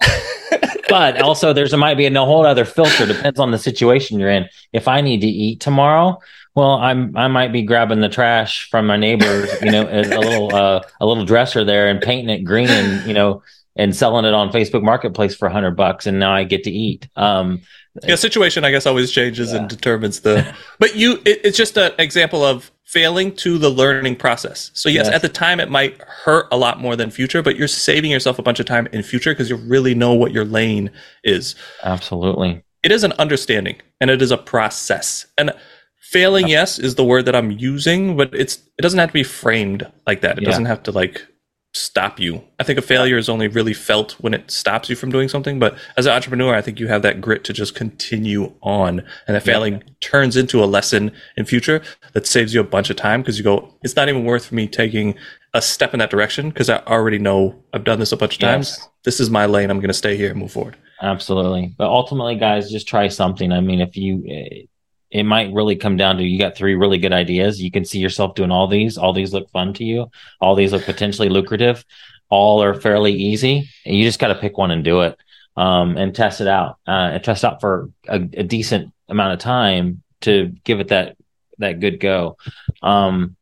[0.88, 3.06] but also, there's a might be a whole other filter.
[3.06, 4.48] Depends on the situation you're in.
[4.72, 6.18] If I need to eat tomorrow,
[6.54, 10.18] well, I'm I might be grabbing the trash from my neighbors, you know, a, a
[10.18, 13.42] little uh, a little dresser there and painting it green, and you know,
[13.76, 17.06] and selling it on Facebook Marketplace for hundred bucks, and now I get to eat.
[17.16, 17.60] Um,
[18.02, 19.58] yeah, situation I guess always changes yeah.
[19.58, 20.54] and determines the.
[20.78, 24.70] But you, it, it's just an example of failing to the learning process.
[24.74, 27.56] So yes, yes, at the time it might hurt a lot more than future, but
[27.56, 30.44] you're saving yourself a bunch of time in future because you really know what your
[30.44, 30.90] lane
[31.22, 31.54] is.
[31.82, 32.62] Absolutely.
[32.82, 35.26] It is an understanding and it is a process.
[35.38, 35.52] And
[36.00, 39.24] failing, yes, is the word that I'm using, but it's it doesn't have to be
[39.24, 40.38] framed like that.
[40.38, 40.50] It yeah.
[40.50, 41.26] doesn't have to like
[41.74, 42.42] stop you.
[42.60, 45.58] I think a failure is only really felt when it stops you from doing something.
[45.58, 49.00] But as an entrepreneur, I think you have that grit to just continue on.
[49.26, 49.80] And that failing yeah.
[50.00, 51.82] turns into a lesson in future
[52.12, 54.68] that saves you a bunch of time because you go, it's not even worth me
[54.68, 55.16] taking
[55.52, 58.40] a step in that direction because I already know I've done this a bunch of
[58.40, 58.76] times.
[58.78, 58.88] Yes.
[59.04, 59.70] This is my lane.
[59.70, 60.76] I'm going to stay here and move forward.
[61.02, 61.74] Absolutely.
[61.76, 63.52] But ultimately, guys, just try something.
[63.52, 64.66] I mean, if you, eh,
[65.14, 67.62] it might really come down to you got three really good ideas.
[67.62, 68.98] You can see yourself doing all these.
[68.98, 70.10] All these look fun to you.
[70.40, 71.84] All these look potentially lucrative.
[72.30, 73.70] All are fairly easy.
[73.86, 75.16] And you just got to pick one and do it
[75.56, 79.38] um, and test it out uh, and test out for a, a, decent amount of
[79.38, 81.16] time to give it that
[81.58, 82.36] that good go.
[82.82, 83.36] Um,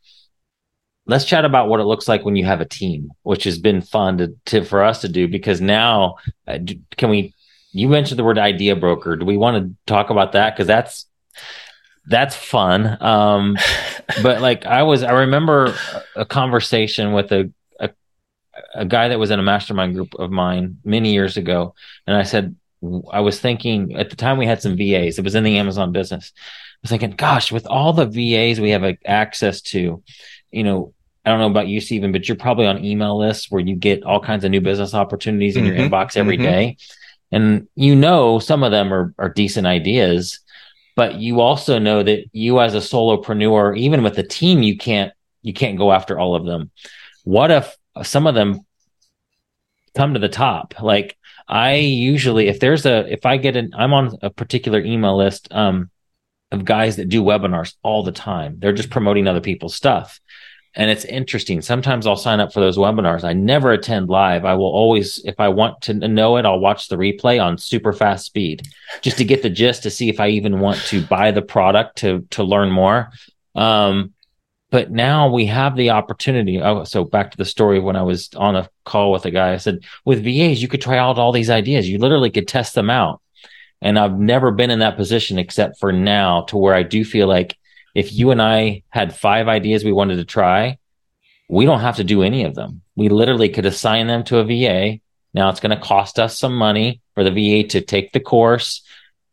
[1.07, 3.81] let's chat about what it looks like when you have a team, which has been
[3.81, 6.59] fun to, to for us to do because now uh,
[6.99, 7.35] can we?
[7.71, 9.17] You mentioned the word idea broker.
[9.17, 10.55] Do we want to talk about that?
[10.55, 11.07] Because that's
[12.07, 12.97] that's fun.
[13.03, 13.57] Um,
[14.23, 15.75] but like I was, I remember
[16.17, 17.91] a conversation with a, a,
[18.75, 21.75] a guy that was in a mastermind group of mine many years ago,
[22.07, 22.57] and I said
[23.13, 25.19] I was thinking at the time we had some VAs.
[25.19, 26.33] It was in the Amazon business.
[26.37, 30.03] I was thinking, gosh, with all the VAs we have access to,
[30.51, 30.93] you know,
[31.25, 34.03] I don't know about you, Stephen, but you're probably on email lists where you get
[34.03, 36.45] all kinds of new business opportunities in mm-hmm, your inbox every mm-hmm.
[36.45, 36.77] day,
[37.31, 40.41] And you know, some of them are, are decent ideas,
[40.95, 45.13] but you also know that you as a solopreneur, even with a team, you can't
[45.43, 46.71] you can't go after all of them.
[47.25, 48.61] What if some of them
[49.95, 50.81] come to the top?
[50.81, 51.17] Like
[51.49, 55.49] I usually, if there's a, if I get an, I'm on a particular email list
[55.51, 55.91] um,
[56.51, 58.57] of guys that do webinars all the time.
[58.59, 60.21] They're just promoting other people's stuff
[60.75, 61.61] and it's interesting.
[61.61, 63.25] Sometimes I'll sign up for those webinars.
[63.25, 64.45] I never attend live.
[64.45, 67.93] I will always, if I want to know it, I'll watch the replay on super
[67.93, 68.67] fast speed
[69.03, 71.99] just to get the gist to see if I even want to buy the product
[71.99, 73.11] to to learn more.
[73.55, 74.15] Um,
[74.71, 76.61] but now we have the opportunity.
[76.63, 79.53] Oh, so back to the story when I was on a call with a guy,
[79.53, 81.87] I said, with VAs, you could try out all these ideas.
[81.87, 83.21] You literally could test them out.
[83.83, 87.27] And I've never been in that position except for now to where I do feel
[87.27, 87.59] like
[87.95, 90.79] if you and I had five ideas we wanted to try,
[91.49, 92.83] we don't have to do any of them.
[92.97, 95.01] We literally could assign them to a VA.
[95.35, 98.83] Now it's going to cost us some money for the VA to take the course,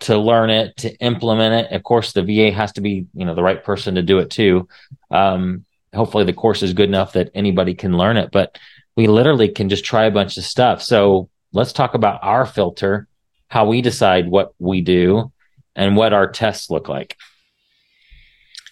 [0.01, 1.75] to learn it, to implement it.
[1.75, 4.29] Of course, the VA has to be, you know, the right person to do it
[4.29, 4.67] too.
[5.11, 8.57] Um, hopefully the course is good enough that anybody can learn it, but
[8.95, 10.81] we literally can just try a bunch of stuff.
[10.81, 13.07] So let's talk about our filter,
[13.47, 15.31] how we decide what we do
[15.75, 17.15] and what our tests look like.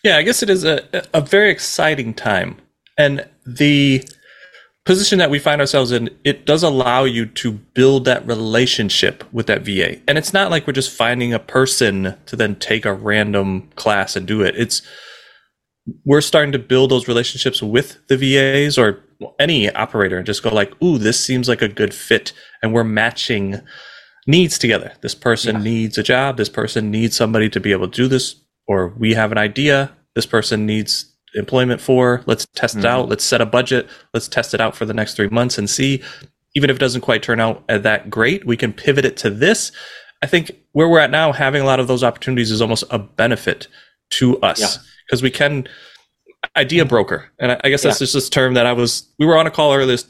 [0.03, 2.57] Yeah, I guess it is a, a very exciting time.
[2.97, 4.07] And the
[4.85, 9.47] position that we find ourselves in, it does allow you to build that relationship with
[9.47, 9.99] that VA.
[10.07, 14.15] And it's not like we're just finding a person to then take a random class
[14.15, 14.55] and do it.
[14.57, 14.81] It's
[16.05, 19.03] we're starting to build those relationships with the VAs or
[19.39, 22.33] any operator and just go like, ooh, this seems like a good fit.
[22.61, 23.61] And we're matching
[24.25, 24.93] needs together.
[25.01, 25.63] This person yeah.
[25.63, 26.37] needs a job.
[26.37, 28.35] This person needs somebody to be able to do this
[28.67, 29.91] or we have an idea.
[30.15, 32.23] This person needs employment for.
[32.25, 32.85] Let's test it Mhm.
[32.85, 33.09] out.
[33.09, 33.87] Let's set a budget.
[34.13, 36.01] Let's test it out for the next three months and see.
[36.55, 39.71] Even if it doesn't quite turn out that great, we can pivot it to this.
[40.23, 42.97] I think where we're at now, having a lot of those opportunities is almost a
[42.97, 43.67] benefit
[44.11, 44.81] to us Yeah.
[45.05, 45.67] because we can
[46.55, 47.25] idea broker.
[47.39, 48.05] And I, I guess that's Yeah.
[48.05, 50.05] just this term that I was, we were on a call earlier this-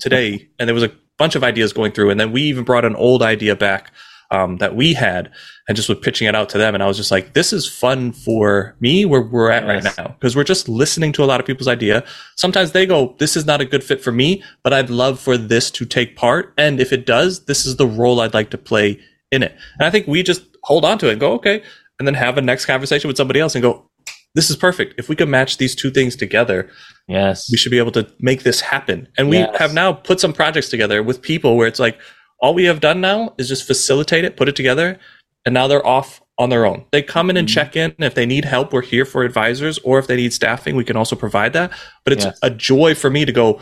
[0.00, 2.08] today and there was a bunch of ideas going through.
[2.10, 3.92] And then we even brought an old idea back
[4.32, 5.30] um, that we had
[5.68, 6.74] and just was pitching it out to them.
[6.74, 10.16] And I was just like, this is fun for me where we're at right now
[10.18, 12.02] because we're just listening to a lot of people's idea.
[12.36, 15.36] Sometimes they go, this is not a good fit for me, but I'd love for
[15.36, 16.52] this to take part.
[16.56, 18.98] And if it does, this is the role I'd like to play
[19.30, 19.54] in it.
[19.78, 21.62] And I think we just hold on to it and go, okay.
[21.98, 23.86] And then have a next conversation with somebody else and go,
[24.34, 24.94] this is perfect.
[24.98, 26.70] If we can match these two things together,
[27.06, 27.50] Yes.
[27.50, 29.06] we should be able to make this happen.
[29.18, 29.56] And we Yes.
[29.58, 31.98] have now put some projects together with people where it's like
[32.42, 34.98] all we have done now is just facilitate it, put it together,
[35.46, 36.84] and now they're off on their own.
[36.90, 37.52] They come in and Mhm.
[37.54, 37.94] check in.
[37.98, 40.96] If they need help, we're here for advisors, or if they need staffing, we can
[40.96, 41.70] also provide that.
[42.04, 42.38] But it's Yes.
[42.42, 43.60] a joy for me to go,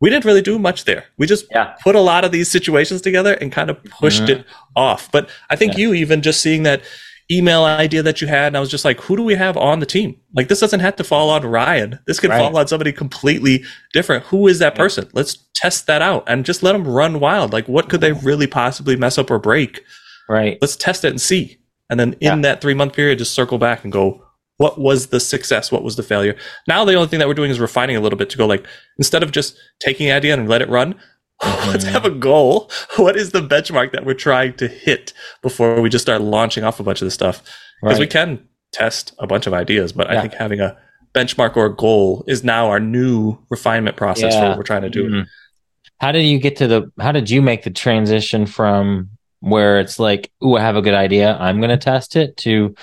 [0.00, 1.06] we didn't really do much there.
[1.18, 1.74] We just Yeah.
[1.82, 4.28] put a lot of these situations together and kind of pushed Mhm.
[4.30, 4.44] it
[4.76, 5.10] off.
[5.10, 5.80] But I think Yeah.
[5.80, 6.82] you even just seeing that
[7.36, 9.80] email idea that you had, and I was just like, who do we have on
[9.80, 10.16] the team?
[10.34, 11.98] Like, this doesn't have to fall on Ryan.
[12.06, 12.38] This could Right.
[12.38, 14.24] fall on somebody completely different.
[14.26, 15.08] Who is that person?
[15.12, 17.52] Let's test that out and just let them run wild.
[17.52, 19.82] Like, what could they really possibly mess up or break?
[20.28, 20.58] Right.
[20.60, 21.58] Let's test it and see.
[21.90, 22.36] And then in Yeah.
[22.42, 24.22] that three month period, just circle back and go,
[24.58, 25.72] what was the success?
[25.72, 26.36] What was the failure?
[26.68, 28.64] Now, the only thing that we're doing is refining a little bit to go like,
[28.98, 30.94] instead of just taking the idea and let it run,
[31.66, 31.90] let's Mhm.
[31.90, 32.70] have a goal.
[32.96, 36.78] What is the benchmark that we're trying to hit before we just start launching off
[36.80, 37.42] a bunch of this stuff?
[37.82, 38.40] Because we can
[38.72, 40.76] test a bunch of ideas, but I think having a
[41.14, 44.90] benchmark or a goal is now our new refinement process for what we're trying to
[44.90, 45.08] do.
[45.08, 45.26] Mhm.
[46.00, 46.90] How did you get to the?
[47.00, 49.08] How did you make the transition from
[49.40, 51.36] where it's like, "Ooh, I have a good idea.
[51.38, 52.74] I'm going to test it," to,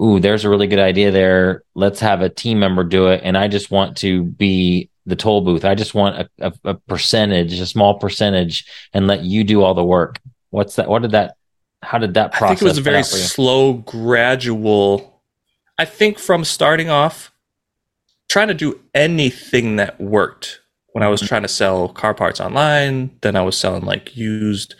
[0.00, 1.62] "Ooh, there's a really good idea there.
[1.74, 5.40] Let's have a team member do it." And I just want to be the toll
[5.40, 5.64] booth.
[5.64, 9.74] I just want a, a, a percentage, a small percentage, and let you do all
[9.74, 10.18] the work.
[10.50, 10.88] What's that?
[10.88, 11.36] What did that?
[11.82, 12.58] How did that I process?
[12.58, 13.22] think it was a very out for you?
[13.22, 15.22] slow, gradual.
[15.78, 17.32] I think from starting off,
[18.28, 20.60] trying to do anything that worked
[20.92, 21.28] when I was Mhm.
[21.28, 24.74] trying to sell car parts online, then I was selling like used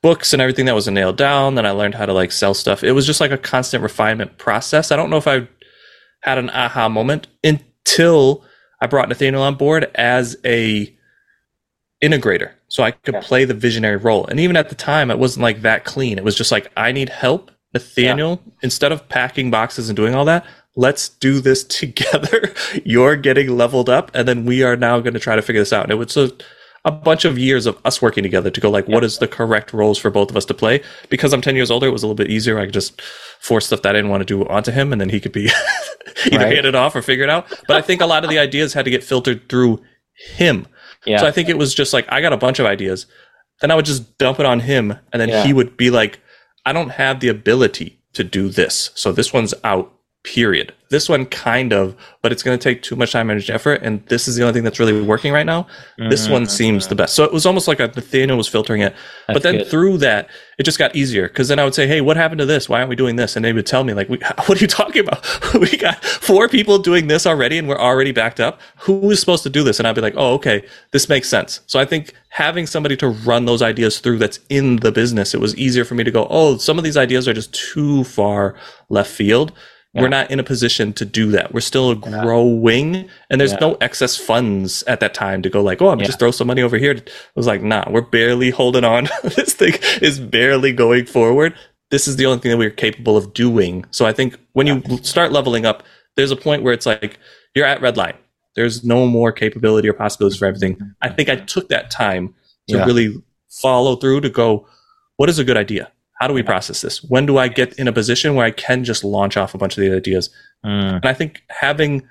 [0.00, 1.56] books and everything that was nailed down.
[1.56, 2.84] Then I learned how to like sell stuff.
[2.84, 4.92] It was just like a constant refinement process.
[4.92, 5.48] I don't know if I
[6.22, 8.44] had an aha moment until
[8.80, 10.94] I brought Nathaniel on board as a
[12.02, 12.50] integrator.
[12.68, 13.20] So I could Yeah.
[13.20, 14.26] play the visionary role.
[14.26, 16.18] And even at the time, it wasn't like that clean.
[16.18, 17.50] It was just like, I need help.
[17.74, 20.44] Nathaniel, instead of packing boxes and doing all that,
[20.76, 22.52] let's do this together.
[22.84, 25.72] You're getting leveled up, and then we are now going to try to figure this
[25.72, 25.82] out.
[25.82, 26.30] And it was a,
[26.84, 29.72] a bunch of years of us working together to go like, what is the correct
[29.72, 30.82] roles for both of us to play?
[31.10, 32.58] Because I'm 10 years older, it was a little bit easier.
[32.58, 33.00] I could just
[33.40, 35.50] force stuff that I didn't want to do onto him, and then he could be
[36.26, 36.54] either Right.
[36.54, 37.46] hand it off or figure it out.
[37.66, 39.82] But I think a lot of the ideas had to get filtered through
[40.36, 40.66] him.
[41.06, 41.18] Yeah.
[41.18, 43.06] So I think it was just like I got a bunch of ideas.
[43.60, 45.44] Then I would just dump it on him and then Yeah.
[45.44, 46.20] he would be like,
[46.66, 48.90] I don't have the ability to do this.
[48.94, 49.92] So this one's out,
[50.34, 50.74] period.
[50.90, 53.80] This one kind of, but it's going to take too much time, energy, effort.
[53.82, 55.66] And this is the only thing that's really working right now.
[56.10, 56.50] This one Mhm.
[56.50, 57.14] seems the best.
[57.14, 58.94] So it was almost like a Nathaniel was filtering it.
[59.26, 59.66] but then good.
[59.68, 62.46] through that, it just got easier because then I would say, Hey, what happened to
[62.46, 62.68] this?
[62.68, 63.36] Why aren't we doing this?
[63.36, 65.22] And they would tell me, like, what are you talking about?
[65.60, 68.58] we got four people doing this already and we're already backed up.
[68.80, 69.78] Who is supposed to do this?
[69.78, 70.62] And I'd be like, Oh, okay,
[70.92, 71.60] this makes sense.
[71.66, 75.40] So I think having somebody to run those ideas through that's in the business, it
[75.40, 78.54] was easier for me to go, Oh, some of these ideas are just too far
[78.88, 79.52] left field.
[79.94, 80.02] Yeah.
[80.02, 81.54] We're not in a position to do that.
[81.54, 83.58] We're still growing, and there's Yeah.
[83.60, 86.06] no excess funds at that time to go like, oh, I'm Yeah.
[86.06, 86.92] just throw some money over here.
[86.92, 89.08] It was like, nah, we're barely holding on.
[89.22, 91.54] this thing is barely going forward.
[91.90, 93.86] This is the only thing that we're capable of doing.
[93.90, 95.82] So I think when you start leveling up,
[96.16, 97.18] there's a point where it's like
[97.54, 98.14] you're at red line.
[98.56, 100.76] There's no more capability or possibilities for everything.
[101.00, 101.16] I mm-hmm.
[101.16, 102.34] think I took that time
[102.68, 104.66] to really follow through to go,
[105.16, 105.90] what is a good idea?
[106.18, 107.02] How do we process this?
[107.04, 109.76] When do I get in a position where I can just launch off a bunch
[109.76, 110.30] of the ideas?
[110.64, 110.96] Mm.
[110.96, 112.02] And I think having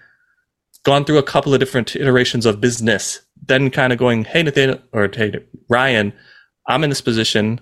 [0.83, 4.81] gone through a couple of different iterations of business, then kind of going, hey, Nathan
[4.93, 5.33] or hey,
[5.69, 6.13] Ryan,
[6.67, 7.59] I'm in this position.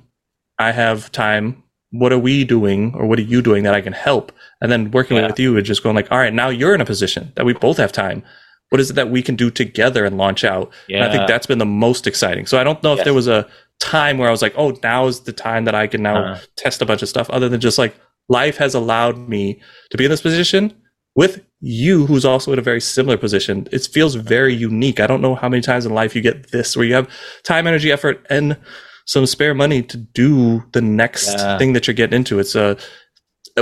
[0.60, 1.64] I have time.
[1.92, 4.32] What are we doing or what are you doing that I can help?
[4.62, 5.28] And then working Yeah.
[5.28, 7.54] with you and just going like, all right, now you're in a position that we
[7.54, 8.22] both have time.
[8.70, 10.72] What is it that we can do together and launch out?
[10.90, 12.46] And I think that's been the most exciting.
[12.48, 13.06] So I don't know if Yes.
[13.06, 13.48] there was a
[13.80, 16.42] time where I was like, oh, now is the time that I can now Uh-huh.
[16.56, 17.96] test a bunch of stuff other than just like
[18.30, 19.60] life has allowed me
[19.92, 20.74] to be in this position
[21.16, 23.68] with you who's also in a very similar position.
[23.72, 25.00] It feels very unique.
[25.00, 27.08] I don't know how many times in life you get this where you have
[27.44, 28.58] time, energy, effort, and
[29.06, 31.58] some spare money to do the next Yeah.
[31.58, 32.40] thing that you're getting into.
[32.40, 32.76] It's a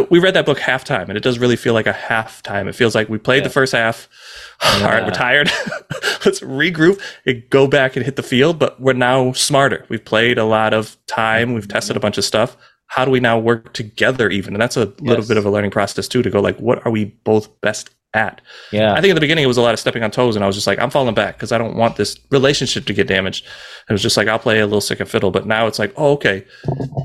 [0.10, 2.68] we read that book halftime, and it does really feel like a halftime.
[2.68, 3.44] It feels like we played Yeah.
[3.48, 4.10] the first half.
[4.64, 5.52] All right, we're tired.
[6.26, 8.58] Let's regroup and go back and hit the field.
[8.60, 9.86] But we're now smarter.
[9.90, 11.54] We've played a lot of time.
[11.54, 12.58] We've tested a bunch of stuff.
[12.88, 14.30] How do we now work together?
[14.30, 16.22] Even, and that's a little bit of a learning process too.
[16.24, 18.42] To go like, what are we both best at?
[18.72, 18.94] Yeah.
[18.94, 20.48] I think in the beginning it was a lot of stepping on toes, and I
[20.48, 23.46] was just like, I'm falling back because I don't want this relationship to get damaged.
[23.46, 25.80] And it was just like I'll play a little sick second fiddle, but now it's
[25.80, 26.46] like, oh, okay,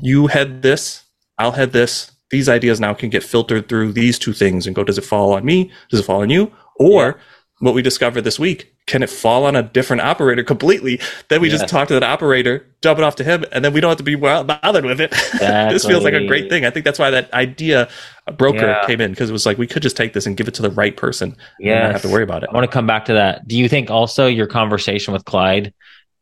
[0.03, 1.03] you head this,
[1.37, 2.11] I'll head this.
[2.31, 5.33] These ideas now can get filtered through these two things and go, does it fall
[5.33, 5.71] on me?
[5.89, 6.51] Does it fall on you?
[6.75, 7.19] Or
[7.59, 10.99] what we discovered this week, can it fall on a different operator completely?
[11.27, 11.59] Then we Yes.
[11.59, 13.97] just talk to that operator, dump it off to him, and then we don't have
[13.97, 15.11] to be bothered with it.
[15.39, 16.65] this feels like a great thing.
[16.65, 17.89] I think that's why that idea
[18.37, 18.85] broker Yeah.
[18.85, 20.61] came in because it was like we could just take this and give it to
[20.61, 22.49] the right person and not have to worry about it.
[22.49, 23.47] I want to come back to that.
[23.47, 25.73] Do you think also your conversation with Clyde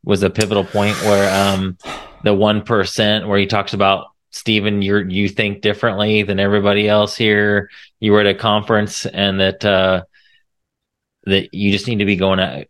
[0.04, 1.76] was a pivotal point where um,
[2.24, 7.16] the one percent where he talks about Stephen, you you think differently than everybody else
[7.16, 7.70] here.
[8.00, 10.04] You were at a conference, and that uh,
[11.24, 12.68] that you just need to be going at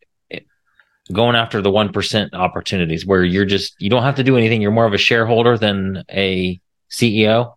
[1.12, 4.62] going after the one percent opportunities where you're just you don't have to do anything.
[4.62, 7.54] You're more of a shareholder than a CEO.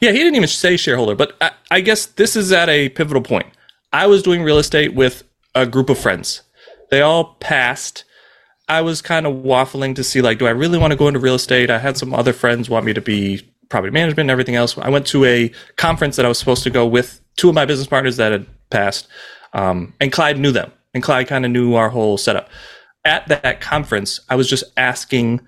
[0.00, 3.22] Yeah, he didn't even say shareholder, but I, I guess this is at a pivotal
[3.22, 3.46] point.
[3.92, 6.42] I was doing real estate with a group of friends.
[6.90, 8.04] They all passed.
[8.68, 11.20] I was kind of waffling to see like, do I really want to go into
[11.20, 11.70] real estate?
[11.70, 14.76] I had some other friends want me to be property management and everything else.
[14.78, 17.64] I went to a conference that I was supposed to go with two of my
[17.64, 19.08] business partners that had passed,
[19.52, 22.48] um, and Clyde knew them, and Clyde kind of knew our whole setup.
[23.04, 25.40] At that conference, I was just asking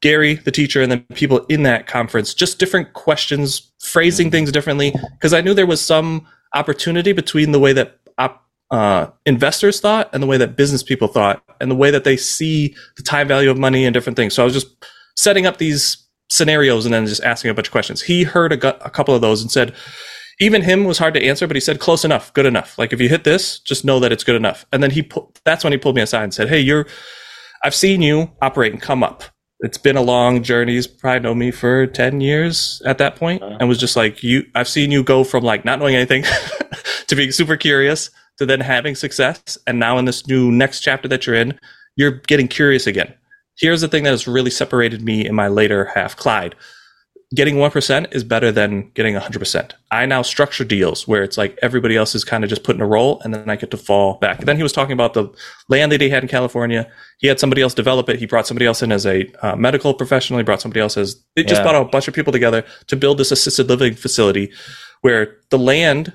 [0.00, 4.94] Gary, the teacher, and then people in that conference, just different questions, phrasing things differently,
[5.12, 8.43] because I knew there was some opportunity between the way that op,
[8.74, 12.16] uh, investors thought and the way that business people thought, and the way that they
[12.16, 14.34] see the time value of money and different things.
[14.34, 14.66] So I was just
[15.16, 15.96] setting up these
[16.28, 18.02] scenarios and then just asking a bunch of questions.
[18.02, 19.76] He heard a, gu- a couple of those and said,
[20.40, 22.76] even him was hard to answer, but he said close enough, good enough.
[22.76, 24.66] Like if you hit this, just know that it's good enough.
[24.72, 26.86] And then he, pu- that's when he pulled me aside and said, "Hey, you're,
[27.62, 29.22] I've seen you operate and come up.
[29.60, 30.74] It's been a long journey.
[30.74, 33.16] He's probably known me for ten years at that
[33.60, 34.42] and was just like you.
[34.56, 36.24] I've seen you go from like not knowing anything
[37.06, 41.08] to being super curious to then having success, and now in this new next chapter
[41.08, 41.58] that you're in,
[41.96, 43.12] you're getting curious again.
[43.56, 46.54] Here's the thing that has really separated me in my later half, Clyde
[47.34, 49.72] getting 1% is better than getting 100%.
[49.90, 52.86] I now structure deals where it's like everybody else is kind of just putting a
[52.86, 54.40] roll and then I get to fall back.
[54.40, 55.28] then he was talking about the
[55.68, 56.88] land that he had in California.
[57.18, 58.18] He had somebody else develop it.
[58.18, 60.38] He brought somebody else in as a uh, medical professional.
[60.38, 61.70] He brought somebody else as, it just Yeah.
[61.72, 64.52] brought a bunch of people together to build this assisted living facility
[65.00, 66.12] where the land,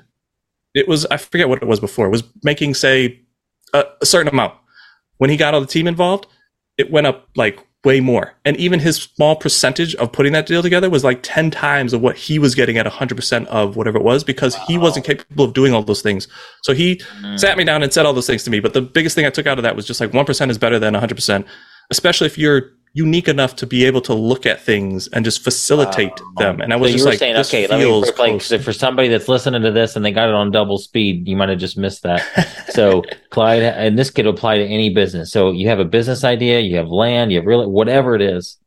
[0.74, 3.20] it was, I forget what it was before, it was making, say,
[3.74, 4.54] a, a certain amount.
[5.18, 6.26] When he got all the team involved,
[6.78, 8.34] it went up like way more.
[8.44, 12.00] And even his small percentage of putting that deal together was like 10 times of
[12.02, 15.54] what he was getting at 100% of whatever it was because he wasn't capable of
[15.54, 16.28] doing all those things.
[16.62, 17.38] So he Mm.
[17.40, 18.60] sat me down and said all those things to me.
[18.60, 20.78] But the biggest thing I took out of that was just like 1% is better
[20.78, 21.46] than 100%,
[21.90, 26.12] especially if you're unique enough to be able to look at things and just facilitate
[26.20, 26.60] um, them.
[26.60, 27.86] And I was so just you were like, saying, this okay, let me
[28.18, 31.36] like for somebody that's listening to this and they got it on double speed, you
[31.36, 32.22] might have just missed that.
[32.70, 35.30] so Clyde, and this could apply to any business.
[35.30, 38.58] So you have a business idea, you have land, you have really whatever it is.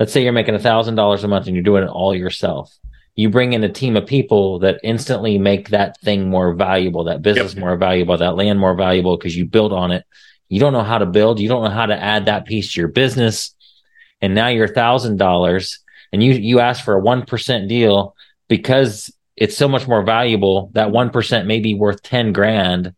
[0.00, 2.76] Let's say you're making a thousand dollars a month and you're doing it all yourself.
[3.14, 7.22] You bring in a team of people that instantly make that thing more valuable, that
[7.22, 10.04] business more valuable, that land more valuable because you build on it.
[10.48, 12.80] You don't know how to build, you don't know how to add that piece to
[12.80, 13.54] your business,
[14.20, 15.80] and now you're thousand dollars
[16.12, 18.14] and you you ask for a one percent deal
[18.48, 20.70] because it's so much more valuable.
[20.74, 22.94] That one percent may be worth ten grand,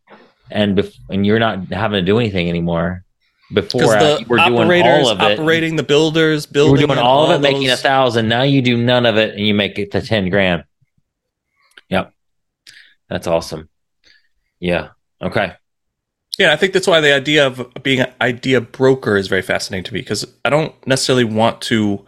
[0.51, 3.05] and bef- and you're not having to do anything anymore.
[3.53, 7.31] Before the we're doing all of it, operating the builders, building were doing and all
[7.31, 8.29] of it, making a thousand.
[8.29, 10.65] Now you do none of it, and you make it to ten grand.
[11.89, 12.13] Yep,
[13.09, 13.71] that's awesome.
[14.61, 14.89] Yeah.
[15.23, 15.55] Okay.
[16.39, 19.85] Yeah, I think that's why the idea of being an idea broker is very fascinating
[19.85, 22.05] to me because I don't necessarily want to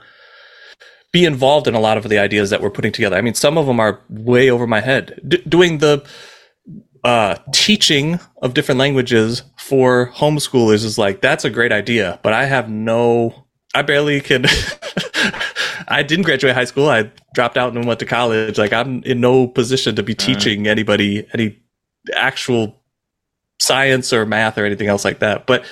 [1.12, 3.16] be involved in a lot of the ideas that we're putting together.
[3.16, 5.20] I mean, some of them are way over my head.
[5.26, 6.06] D- doing the
[7.02, 12.44] uh, teaching of different languages for homeschoolers is like that's a great idea, but I
[12.44, 13.46] have no.
[13.74, 14.46] I barely can.
[15.88, 16.88] I didn't graduate high school.
[16.88, 18.59] I dropped out and went to college.
[18.59, 21.59] Like I'm in no position to be teaching anybody any
[22.14, 22.80] actual
[23.61, 25.46] science or math or anything else like that.
[25.46, 25.64] But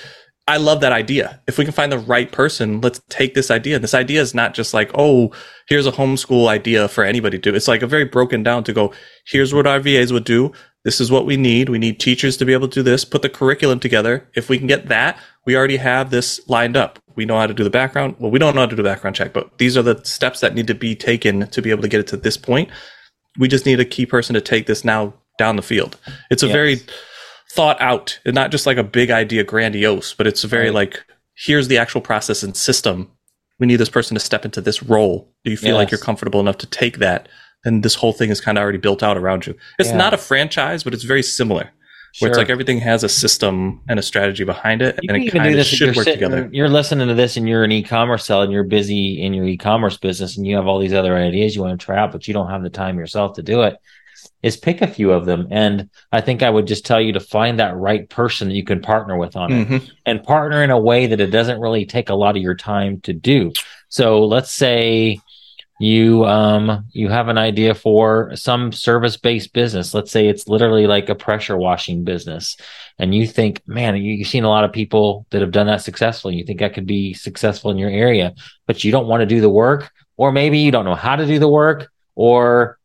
[0.47, 1.41] I love that idea.
[1.47, 3.75] If we can find the right person, let's take this idea.
[3.75, 5.31] And this idea is not just like, oh,
[5.69, 7.55] here's a homeschool idea for anybody to do.
[7.57, 8.93] It's like a very broken down to go,
[9.27, 10.53] here's what our VAs would do.
[10.85, 11.69] This is what we need.
[11.69, 14.27] We need teachers to be able to do this, put the curriculum together.
[14.35, 16.99] If we can get that, we already have this lined up.
[17.15, 18.15] We know how to do the background.
[18.19, 20.41] Well, we don't know how to do the background check, but these are the steps
[20.41, 22.71] that need to be taken to be able to get it to this point.
[23.39, 25.97] we just need a key person to take this now down the field.
[26.29, 26.53] It's a Yes.
[26.53, 26.81] very
[27.59, 31.05] thought out, and not just like a big idea, grandiose, but it's very like
[31.35, 33.11] here's the actual process and system.
[33.59, 35.29] We need this person to step into this role.
[35.45, 37.29] Do you feel like you're comfortable enough to take that?
[37.65, 39.57] Then this whole thing is kind of already built out around you.
[39.81, 39.97] It's Yeah.
[39.97, 41.71] not a franchise, but it's very similar.
[42.21, 45.31] Where it's like everything has a system and a strategy behind it, You and it
[45.31, 46.49] kind of should you're work sitting, together.
[46.53, 49.97] You're listening to this and you're an e-commerce seller and you're busy in your e-commerce
[49.99, 52.33] business and you have all these other ideas you want to try out, but you
[52.35, 53.77] don't have the time yourself to do it.
[54.43, 55.49] Is pick a few of them.
[55.51, 58.65] And I think I would just tell you to find that right person that you
[58.65, 59.91] can partner with on it Mhm.
[60.07, 63.01] and partner in a way that it doesn't really take a lot of your time
[63.01, 63.53] to do.
[63.89, 65.19] So let's say
[65.81, 70.89] you um you have an idea for some service based business let's say it's literally
[70.89, 72.57] like a pressure washing business
[72.99, 75.81] and you think man you, you've seen a lot of people that have done that
[75.81, 78.35] successfully you think that could be successful in your area
[78.67, 81.27] but you don't want to do the work or maybe you don't know how to
[81.27, 82.78] do the work or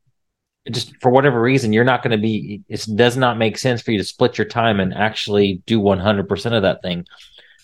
[0.72, 3.92] just for whatever reason you're not going to be it does not make sense for
[3.92, 7.06] you to split your time and actually do 100% of that thing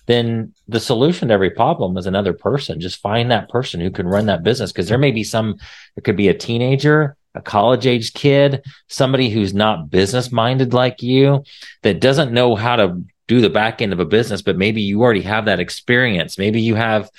[0.09, 2.79] then the solution to every problem is another person.
[2.79, 5.59] Just find that person who can run that business because there may be some,
[5.95, 11.03] it could be a teenager, a college age kid, somebody who's not business minded like
[11.03, 11.43] you
[11.83, 14.99] that doesn't know how to do the back end of a business, but maybe you
[14.99, 16.39] already have that experience.
[16.39, 17.11] Maybe you have,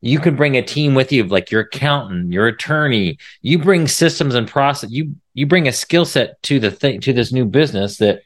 [0.00, 3.18] you can bring a team with you, like your accountant, your attorney.
[3.42, 4.90] You bring systems and process.
[4.90, 8.22] You you bring a skill set to the thing to this new business that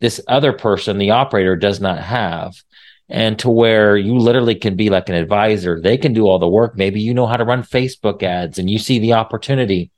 [0.00, 2.54] this other person, the operator, does not have
[3.10, 5.80] and to where you literally can be like an advisor.
[5.80, 6.76] They can do all the work.
[6.76, 9.90] Maybe you know how to run Facebook ads and you see the opportunity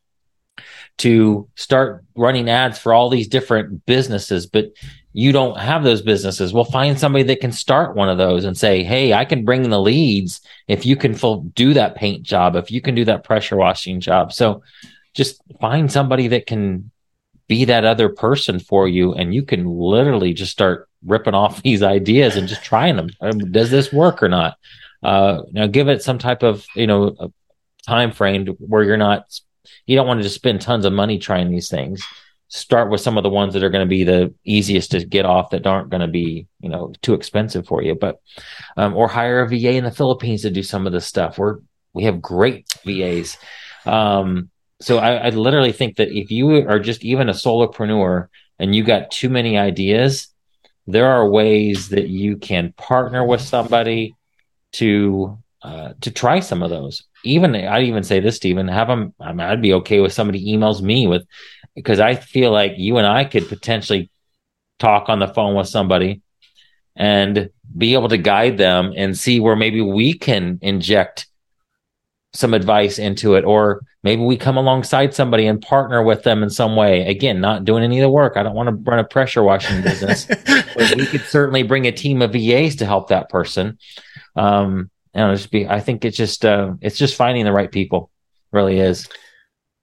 [0.99, 4.73] to start running ads for all these different businesses, but
[5.13, 6.53] you don't have those businesses.
[6.53, 9.69] Well, find somebody that can start one of those and say, Hey, I can bring
[9.69, 13.25] the leads if you can full, do that paint job, if you can do that
[13.25, 14.33] pressure washing job.
[14.33, 14.63] So
[15.15, 16.91] just find somebody that can
[17.49, 21.83] be that other person for you and you can literally just start ripping off these
[21.83, 24.57] ideas and just trying them Um, does this work or not
[25.03, 27.33] uh now give it some type of you know
[27.87, 29.25] time frame where you're not
[29.87, 32.03] you don't want to just spend tons of money trying these things
[32.55, 35.25] start with some of the ones that are going to be the easiest to get
[35.25, 38.21] off that aren't going to be you know too expensive for you but
[38.77, 41.59] um, or hire a va in the philippines to do some of this stuff we're
[41.95, 43.39] we have great vas
[43.87, 44.51] um
[44.83, 48.29] so I, I literally think that if you are just even a solopreneur
[48.59, 50.29] and you got too many ideas,
[50.87, 54.17] there are ways that you can partner with somebody
[54.73, 57.05] to uh, to try some of those.
[57.25, 59.15] Even I'd even say this, Stephen, have them.
[59.21, 61.25] I I'd be okay with somebody emails me with
[61.75, 64.11] because I feel like you and I could potentially
[64.79, 66.23] talk on the phone with somebody
[66.97, 71.27] and be able to guide them and see where maybe we can inject
[72.35, 76.51] some advice into it or maybe we come alongside somebody and partner with them in
[76.51, 77.07] some way.
[77.07, 78.37] Again not doing any of the work.
[78.37, 81.93] I don't want to run a pressure washing business but we could certainly bring a
[81.93, 83.79] team of vas to help that person.
[84.37, 88.11] Um and just be i think it's just uh it's just finding the right people
[88.51, 89.09] really is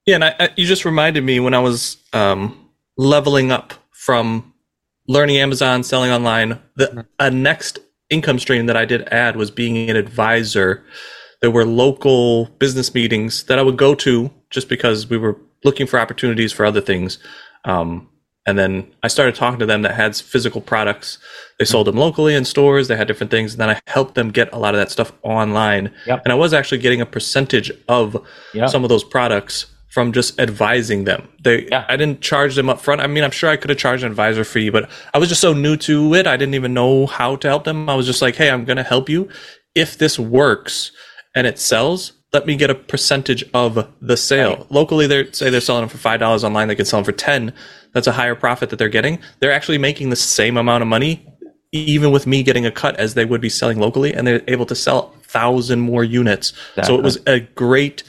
[0.09, 4.55] Yeah, and I, I, you just reminded me when I was um, leveling up from
[5.07, 6.59] learning Amazon, selling online.
[6.77, 7.77] The a next
[8.09, 10.83] income stream that I did add was being an advisor.
[11.41, 15.85] There were local business meetings that I would go to just because we were looking
[15.85, 17.19] for opportunities for other things.
[17.65, 18.09] Um,
[18.47, 21.19] and then I started talking to them that had physical products.
[21.59, 22.87] They sold them locally in stores.
[22.87, 23.53] They had different things.
[23.53, 25.93] And then I helped them get a lot of that stuff online.
[26.07, 26.21] Yep.
[26.23, 28.69] And I was actually getting a percentage of Yep.
[28.69, 31.27] some of those products from just advising them.
[31.43, 31.85] They, Yeah.
[31.87, 33.01] I didn't charge them up front.
[33.01, 35.41] I mean, I'm sure I could have charged an advisor fee, but I was just
[35.41, 36.27] so new to it.
[36.27, 37.89] I didn't even know how to help them.
[37.89, 39.29] I was just like, hey, I'm going to help you.
[39.75, 40.91] If this works
[41.35, 44.57] and it sells, let me get a percentage of the sale.
[44.57, 44.71] Right.
[44.71, 46.67] Locally, they say they're selling them for five dollars online.
[46.67, 47.53] They can sell them for ten.
[47.93, 49.17] That's a higher profit that they're getting.
[49.39, 51.25] They're actually making the same amount of money,
[51.71, 54.67] even with me getting a cut as they would be selling locally, and they're able
[54.67, 56.53] to sell thousand more units.
[56.83, 58.03] So it was a great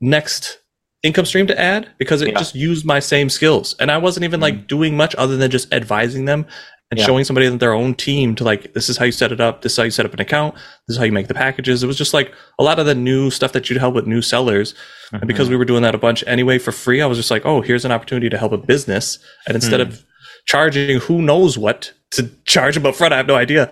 [0.00, 0.58] next
[1.02, 2.38] income stream to add because it Yeah.
[2.38, 4.66] just used my same skills, and I wasn't even like mm.
[4.66, 6.46] doing much other than just advising them
[6.90, 7.06] and Yeah.
[7.06, 9.72] showing somebody their own team to like this is how you set it up this
[9.72, 11.82] is how you set up an account this is how you make the packages.
[11.82, 14.22] It was just like a lot of the new stuff that you'd help with new
[14.22, 14.74] sellers.
[15.12, 15.52] And because mm-hmm.
[15.52, 17.84] we were doing that a bunch anyway for free i was just like oh here's
[17.84, 19.18] an opportunity to help a business.
[19.46, 19.88] And instead hmm.
[19.88, 20.04] of
[20.46, 23.70] charging who knows what to charge them up front i have no idea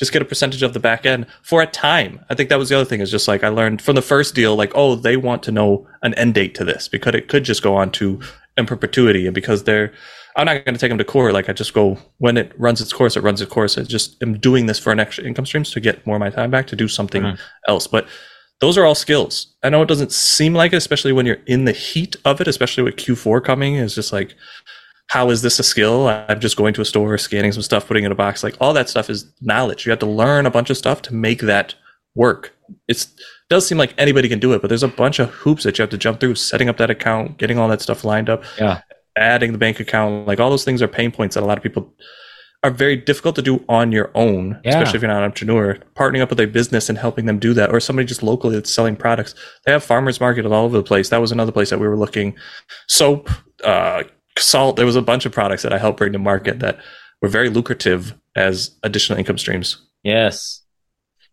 [0.00, 2.68] just get a percentage of the back end for a time i think that was
[2.70, 5.16] the other thing is just like i learned from the first deal like oh they
[5.16, 8.18] want to know an end date to this because it could just go on to
[8.56, 9.92] in perpetuity and because they're
[10.36, 12.80] i'm not going to take them to court like i just go when it runs
[12.80, 15.46] its course it runs its course i just am doing this for an extra income
[15.46, 17.38] streams to get more of my time back to do something Mhm.
[17.68, 18.06] else but
[18.60, 19.46] those are all skills.
[19.62, 22.46] I know it doesn't seem like it, especially when you're in the heat of it,
[22.46, 23.76] especially with Q4 coming.
[23.76, 24.34] Is just like,
[25.10, 26.06] how is this a skill?
[26.06, 28.44] I'm just going to a store, scanning some stuff, putting it in a box.
[28.44, 29.84] Like all that stuff is knowledge.
[29.84, 31.74] You have to learn a bunch of stuff to make that
[32.14, 32.54] work.
[32.86, 35.64] It's it does seem like anybody can do it, but there's a bunch of hoops
[35.64, 38.30] that you have to jump through, setting up that account, getting all that stuff lined
[38.30, 38.82] up, Yeah.
[39.16, 40.28] adding the bank account.
[40.28, 41.92] Like all those things are pain points that a lot of people
[42.62, 44.70] are very difficult to do on your own, Yeah.
[44.78, 45.78] especially if you're not an entrepreneur.
[45.96, 48.70] Partnering up with a business and helping them do that, or somebody just locally that's
[48.72, 49.34] selling products.
[49.66, 51.08] They have farmers market all over the place.
[51.08, 52.36] That was another place that we were looking.
[52.86, 53.30] Soap,
[53.64, 54.04] uh,
[54.40, 54.76] salt.
[54.76, 56.78] There was a bunch of products that I helped bring to market that
[57.20, 59.78] were very lucrative as additional income streams.
[60.02, 60.62] Yes.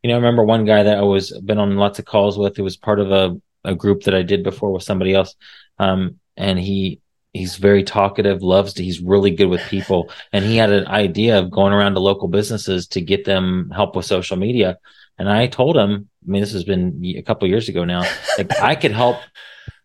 [0.03, 2.57] You know, I remember one guy that I was been on lots of calls with
[2.57, 5.35] who was part of a, a group that I did before with somebody else.
[5.79, 7.01] Um, and he
[7.33, 10.11] he's very talkative, loves to he's really good with people.
[10.33, 13.95] And he had an idea of going around to local businesses to get them help
[13.95, 14.77] with social media.
[15.17, 18.03] And I told him, I mean, this has been a couple years ago now,
[18.37, 19.17] like I could help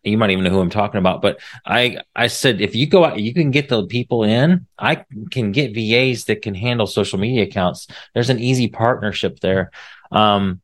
[0.03, 3.05] you might even know who I'm talking about, but I, I said, if you go
[3.05, 7.19] out, you can get the people in, I can get VAs that can handle social
[7.19, 7.87] media accounts.
[8.13, 9.71] There's an easy partnership there.
[10.11, 10.61] Um,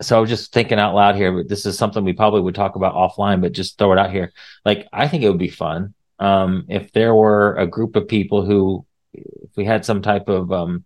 [0.00, 2.54] so I was just thinking out loud here, but this is something we probably would
[2.54, 4.32] talk about offline, but just throw it out here.
[4.64, 5.94] Like, I think it would be fun.
[6.18, 10.52] Um, if there were a group of people who, if we had some type of,
[10.52, 10.84] um,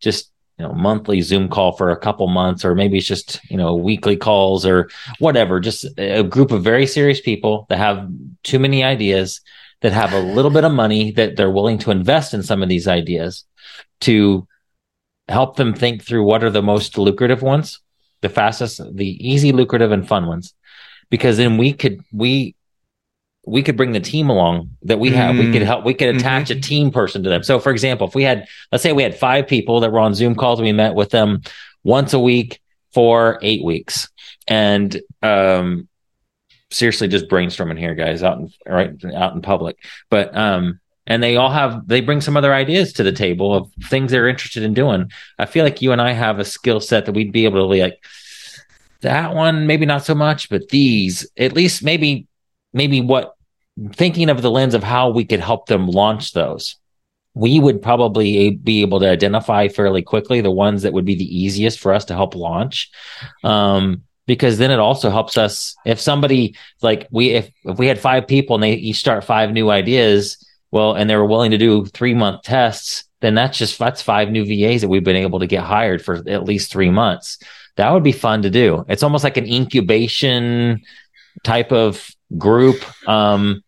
[0.00, 3.56] just, you know, monthly Zoom call for a couple months, or maybe it's just, you
[3.56, 8.06] know, weekly calls or whatever, just a group of very serious people that have
[8.42, 9.40] too many ideas,
[9.80, 12.68] that have a little bit of money that they're willing to invest in some of
[12.68, 13.46] these ideas
[14.00, 14.46] to
[15.28, 17.80] help them think through what are the most lucrative ones,
[18.20, 20.52] the fastest, the easy, lucrative, and fun ones.
[21.08, 22.54] Because then we could, we,
[23.46, 25.36] we could bring the team along that we have.
[25.36, 27.42] We could help, we could attach a team person to them.
[27.42, 30.14] So, for example, if we had, let's say we had five people that were on
[30.14, 31.42] Zoom calls, we met with them
[31.82, 32.60] once a week
[32.92, 34.08] for eight weeks.
[34.46, 35.88] And, um,
[36.70, 39.76] seriously just brainstorming here, guys, out in right out in public.
[40.08, 43.70] But um, and they all have they bring some other ideas to the table of
[43.88, 45.10] things they're interested in doing.
[45.38, 47.80] I feel like you and I have a skill set that we'd be able to
[47.80, 48.02] like
[49.00, 52.26] that one, maybe not so much, but these at least maybe
[52.72, 53.34] maybe what
[53.92, 56.76] thinking of the lens of how we could help them launch those.
[57.34, 61.38] We would probably be able to identify fairly quickly the ones that would be the
[61.38, 62.90] easiest for us to help launch.
[63.44, 67.98] Um, because then it also helps us if somebody like we if if we had
[67.98, 70.38] five people and they each start five new ideas
[70.70, 74.30] well and they were willing to do three month tests then that's just that's five
[74.30, 77.38] new vas that we've been able to get hired for at least three months
[77.74, 80.80] that would be fun to do it's almost like an incubation
[81.42, 83.62] type of group um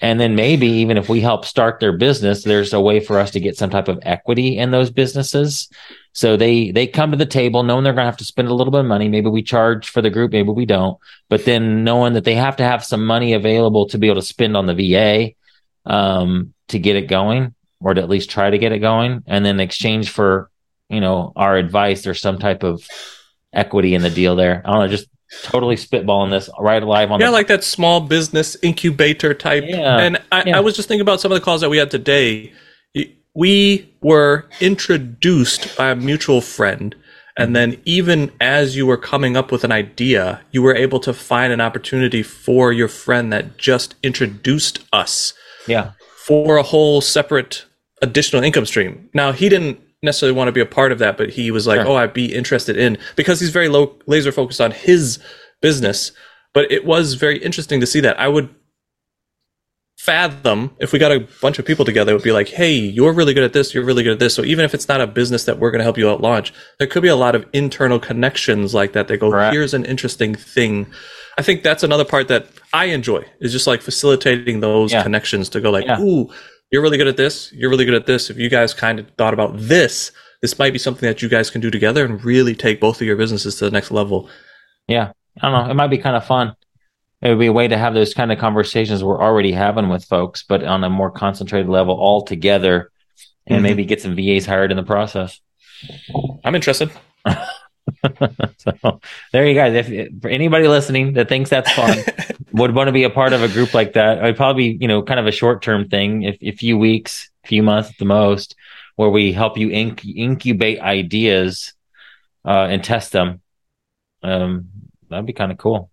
[0.00, 3.30] and then maybe even if we help start their business there's a way for us
[3.30, 5.68] to get some type of equity in those businesses
[6.18, 8.54] so they they come to the table knowing they're going to have to spend a
[8.54, 9.08] little bit of money.
[9.08, 10.98] Maybe we charge for the group, maybe we don't.
[11.28, 14.26] But then knowing that they have to have some money available to be able to
[14.26, 15.34] spend on the VA
[15.86, 19.44] um, to get it going, or to at least try to get it going, and
[19.44, 20.50] then exchange for
[20.88, 22.84] you know our advice, there's some type of
[23.52, 24.60] equity in the deal there.
[24.64, 25.06] I don't know, just
[25.42, 29.64] totally spitballing this right live on Yeah, the like that small business incubator type.
[29.66, 30.56] Yeah, And I, yeah.
[30.56, 32.52] I was just thinking about some of the calls that we had today.
[33.34, 36.94] We were introduced by a mutual friend.
[37.36, 41.14] And then, even as you were coming up with an idea, you were able to
[41.14, 45.34] find an opportunity for your friend that just introduced us
[45.68, 47.64] yeah for a whole separate
[48.02, 49.08] additional income stream.
[49.14, 51.80] Now, he didn't necessarily want to be a part of that, but he was like,
[51.80, 51.88] Sure.
[51.88, 55.18] "Oh, I'd be interested in," because he's very low laser focused on his
[55.60, 56.12] business.
[56.54, 58.18] But it was very interesting to see that.
[58.18, 58.48] I would
[59.98, 63.12] fathom if we got a bunch of people together, it would be like, "Hey, you're
[63.12, 63.74] really good at this.
[63.74, 65.80] You're really good at this." So even if it's not a business that we're going
[65.80, 69.08] to help you out launch, there could be a lot of internal connections like that.
[69.08, 69.52] They go, Correct.
[69.52, 70.86] "Here's an interesting thing."
[71.36, 75.02] I think that's another part that I enjoy is just like facilitating those Yeah.
[75.02, 76.00] connections to go like, Yeah.
[76.00, 76.28] "Ooh,
[76.70, 77.52] you're really good at this.
[77.52, 78.30] You're really good at this.
[78.30, 80.12] If you guys kind of thought about this,
[80.42, 83.06] this might be something that you guys can do together and really take both of
[83.06, 84.28] your businesses to the next level."
[84.86, 85.12] Yeah.
[85.40, 85.70] I don't know.
[85.70, 86.54] It might be kind of fun.
[87.22, 90.04] It would be a way to have those kind of conversations we're already having with
[90.04, 92.90] folks, but on a more concentrated level all together
[93.46, 93.62] and Mhm.
[93.62, 95.40] maybe get some VAs hired in the process.
[96.44, 96.90] I'm interested.
[98.58, 99.00] so
[99.32, 99.74] there you guys.
[99.74, 101.98] If for anybody listening that thinks that's fun,
[102.52, 104.88] would want to be a part of a group like that, it'd probably be, you
[104.88, 107.98] know, kind of a short term thing, if a few weeks, a few months at
[107.98, 108.54] the most,
[108.96, 111.74] where we help you inc- incubate ideas
[112.44, 113.40] uh, and test them.
[114.22, 114.68] Um,
[115.08, 115.90] that'd be kind of cool.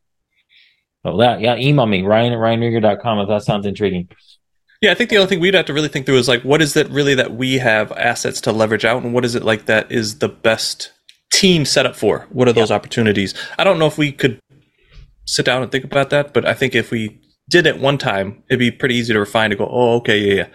[1.04, 4.10] So that, yeah, email me, Ryan at RyanRieger.com if that sounds intriguing.
[4.82, 6.62] Yeah, I think the only thing we'd have to really think through is like, what
[6.62, 9.66] is it really that we have assets to leverage out, and what is it like
[9.68, 10.92] that is the best
[11.32, 12.28] team set up for?
[12.30, 13.34] What are those opportunities?
[13.58, 14.40] I don't know if we could
[15.26, 17.20] sit down and think about that, but I think if we
[17.50, 20.34] did it one time, it'd be pretty easy to refine to go, oh, okay, yeah,
[20.34, 20.48] yeah.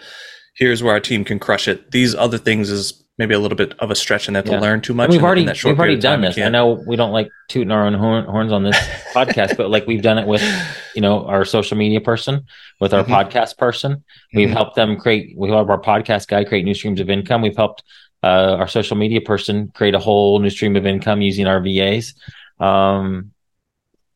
[0.56, 1.90] Here's where our team can crush it.
[1.92, 4.58] These other things is maybe a little bit of a stretch and they have to
[4.58, 5.04] learn too much.
[5.06, 6.38] And we've already that short we've already done this.
[6.38, 8.76] I know we don't like tooting our own horn, horns on this
[9.14, 10.42] podcast, but like we've done it with
[10.94, 12.46] you know our social media person,
[12.80, 13.08] with our Mhm.
[13.08, 14.02] podcast person.
[14.34, 14.52] We've Mhm.
[14.54, 15.34] helped them create.
[15.36, 17.42] We help our podcast guy create new streams of income.
[17.42, 17.82] We've helped
[18.22, 22.14] uh, our social media person create a whole new stream of income using our VAs.
[22.58, 23.32] Um,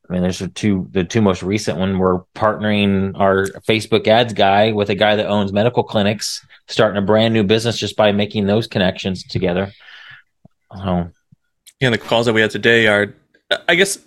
[0.08, 1.98] I mean, there's the two the two most recent one.
[1.98, 7.06] We're partnering our Facebook ads guy with a guy that owns medical clinics, starting a
[7.06, 9.72] brand new business just by making those connections together.
[10.76, 11.10] So
[11.80, 13.14] yeah, the calls that we had today are,
[13.66, 13.98] I guess,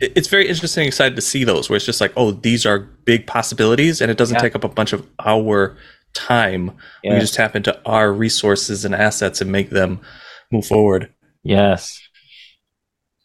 [0.00, 2.78] it's very interesting, and excited to see those where it's just like, oh, these are
[2.78, 4.42] big possibilities, and it doesn't Yeah.
[4.42, 5.76] take up a bunch of our
[6.18, 6.66] time.
[6.68, 7.10] We yeah.
[7.12, 10.00] can just tap into our resources and assets and make them
[10.50, 11.12] move forward.
[11.42, 12.00] Yes.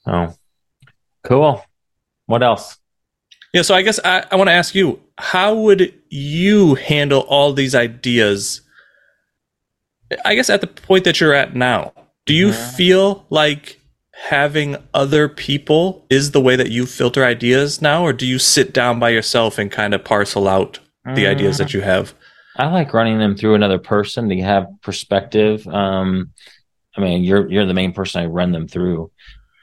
[0.05, 0.35] Oh,
[1.23, 1.63] cool.
[2.25, 2.77] What else?
[3.53, 7.53] Yeah, so I guess I, I want to ask you, how would you handle all
[7.53, 8.61] these ideas?
[10.25, 11.93] I guess at the point that you're at now,
[12.25, 12.75] do you Mhm.
[12.75, 13.79] feel like
[14.11, 18.73] having other people is the way that you filter ideas now, or do you sit
[18.73, 20.79] down by yourself and kind of parcel out
[21.15, 22.13] the ideas that you have?
[22.55, 25.67] I like running them through another person to have perspective.
[25.67, 26.31] Um,
[26.95, 29.11] I mean, you're you're the main person I run them through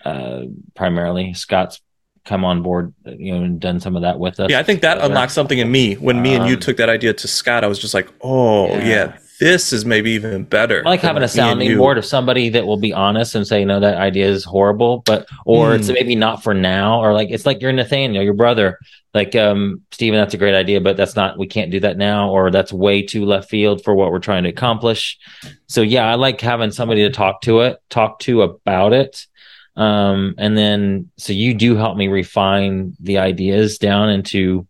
[0.04, 0.42] uh,
[0.74, 1.34] primarily.
[1.34, 1.80] Scott's
[2.24, 4.50] come on board, you know, and done some of that with us.
[4.50, 6.88] Yeah, I think that unlocked something in me when me and you Um, took that
[6.88, 7.64] idea to Scott.
[7.64, 8.84] I was just like, oh Yeah.
[8.84, 10.82] yeah, this is maybe even better.
[10.86, 13.66] I like having a sounding board of somebody that will be honest and say, you
[13.66, 15.94] know, that idea is horrible, but or it's Mm.
[15.94, 18.78] maybe not for now, or like it's like you're Nathaniel, your brother.
[19.12, 22.30] Like, um, Stephen, that's a great idea, but that's not we can't do that now,
[22.30, 25.18] or that's way too left field for what we're trying to accomplish.
[25.66, 29.26] So yeah, I like having somebody to talk to it, talk to about it.
[29.74, 34.66] Um, and then so you do help me refine the ideas down into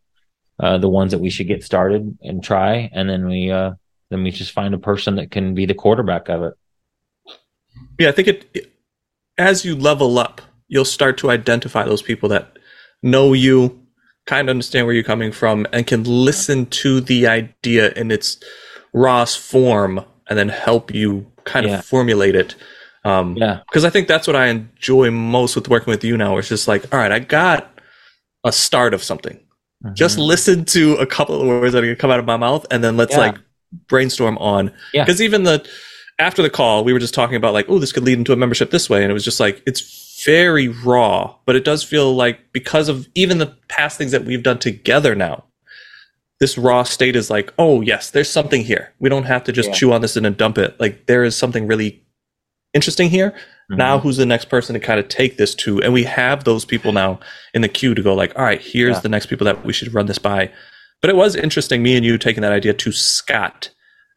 [0.60, 3.72] uh the ones that we should get started and try, and then we uh
[4.10, 6.54] then we just find a person that can be the quarterback of it.
[7.98, 8.72] Yeah, I think it, it-
[9.38, 12.58] as you level up, you'll start to identify those people that
[13.02, 13.80] know you,
[14.26, 18.36] kind of understand where you're coming from, and can listen to the idea in its
[18.92, 21.78] rawest form, and then help you kind Yeah.
[21.78, 22.54] of formulate it.
[23.04, 23.60] Um, Yeah.
[23.70, 26.36] because I think that's what I enjoy most with working with you now.
[26.36, 27.80] It's just like, all right, I got
[28.44, 29.40] a start of something.
[29.94, 30.26] Just Mhm.
[30.26, 32.84] listen to a couple of words that are gonna come out of my mouth, and
[32.84, 33.18] then let's Yeah.
[33.20, 33.36] like
[33.88, 34.72] brainstorm on.
[34.92, 35.04] Yeah.
[35.04, 35.66] Because even the
[36.18, 38.36] after the call, we were just talking about like, oh, this could lead into a
[38.36, 42.14] membership this way, and it was just like it's very raw, but it does feel
[42.14, 45.44] like because of even the past things that we've done together now.
[46.40, 48.94] This raw state is like, oh yes, there's something here.
[48.98, 49.74] We don't have to just Yeah.
[49.74, 50.78] chew on this and then dump it.
[50.80, 52.02] Like there is something really
[52.72, 53.34] interesting here.
[53.70, 53.76] Mhm.
[53.76, 55.82] Now, who's the next person to kind of take this to?
[55.82, 57.20] And we have those people now
[57.52, 59.00] in the queue to go like, all right, here's Yeah.
[59.00, 60.50] the next people that we should run this by.
[61.00, 63.70] But it was interesting, me and you taking that idea to Scott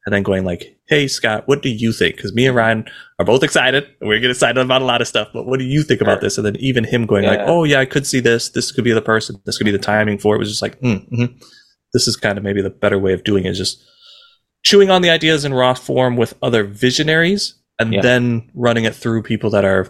[0.05, 2.17] and then going like, hey, Scott, what do you think?
[2.17, 2.85] Because me and Ryan
[3.19, 3.87] are both excited.
[4.01, 5.29] We're getting excited about a lot of stuff.
[5.33, 6.37] But what do you think about this?
[6.37, 8.49] And then even him going like, oh, yeah, I could see this.
[8.49, 9.37] This could be the person.
[9.45, 10.37] This could be the timing for it.
[10.37, 11.41] It was just like, mm, mhm.
[11.93, 13.51] this is kind of maybe the better way of doing it.
[13.51, 13.81] Is just
[14.63, 18.01] chewing on the ideas in raw form with other visionaries and Yeah.
[18.01, 19.87] then running it through people that are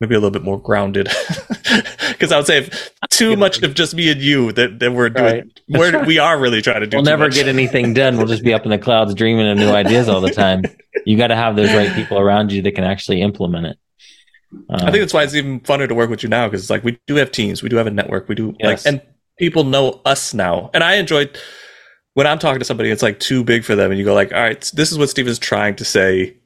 [0.00, 1.08] maybe a little bit more grounded.
[2.24, 5.10] Because I would say if too much of just me and you that, that we're
[5.10, 5.60] doing, Right.
[5.68, 6.96] we're, we are really trying to do.
[6.96, 7.34] We'll too never much.
[7.34, 8.16] get anything done.
[8.16, 10.62] We'll just be up in the clouds dreaming of new ideas all the time.
[11.06, 13.78] You got to have those right people around you that can actually implement it.
[14.68, 16.70] Um, I think that's why it's even funner to work with you now because it's
[16.70, 18.84] like we do have teams, we do have a network, we do Yes.
[18.84, 19.02] like, and
[19.38, 20.70] people know us now.
[20.72, 21.36] And I enjoyed
[22.14, 24.32] when I'm talking to somebody, it's like too big for them, and you go like,
[24.32, 26.36] all right, this is what Stephen's trying to say.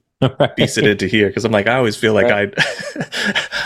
[0.56, 2.50] Piece it into here because I'm like I always feel like I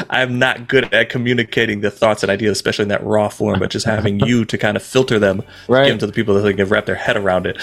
[0.11, 3.59] I'm not good at communicating the thoughts and ideas, especially in that raw form.
[3.59, 6.01] But just having you to kind of filter them, give them right.
[6.01, 7.57] to the people that can wrap their head around it,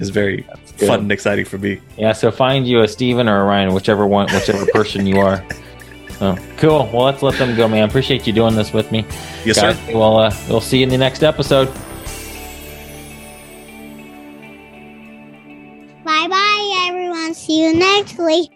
[0.00, 0.42] is very
[0.76, 1.80] fun and exciting for me.
[1.96, 2.12] Yeah.
[2.12, 5.42] So find you a Stephen or a Ryan, whichever one, whichever person you are.
[6.20, 6.90] Oh, cool.
[6.92, 7.88] Well, let's let them go, man.
[7.88, 9.06] Appreciate you doing this with me.
[9.46, 9.96] Yes, Guys, sir.
[9.96, 11.72] Well, uh, we'll see you in the next episode.
[17.46, 18.55] See you next week.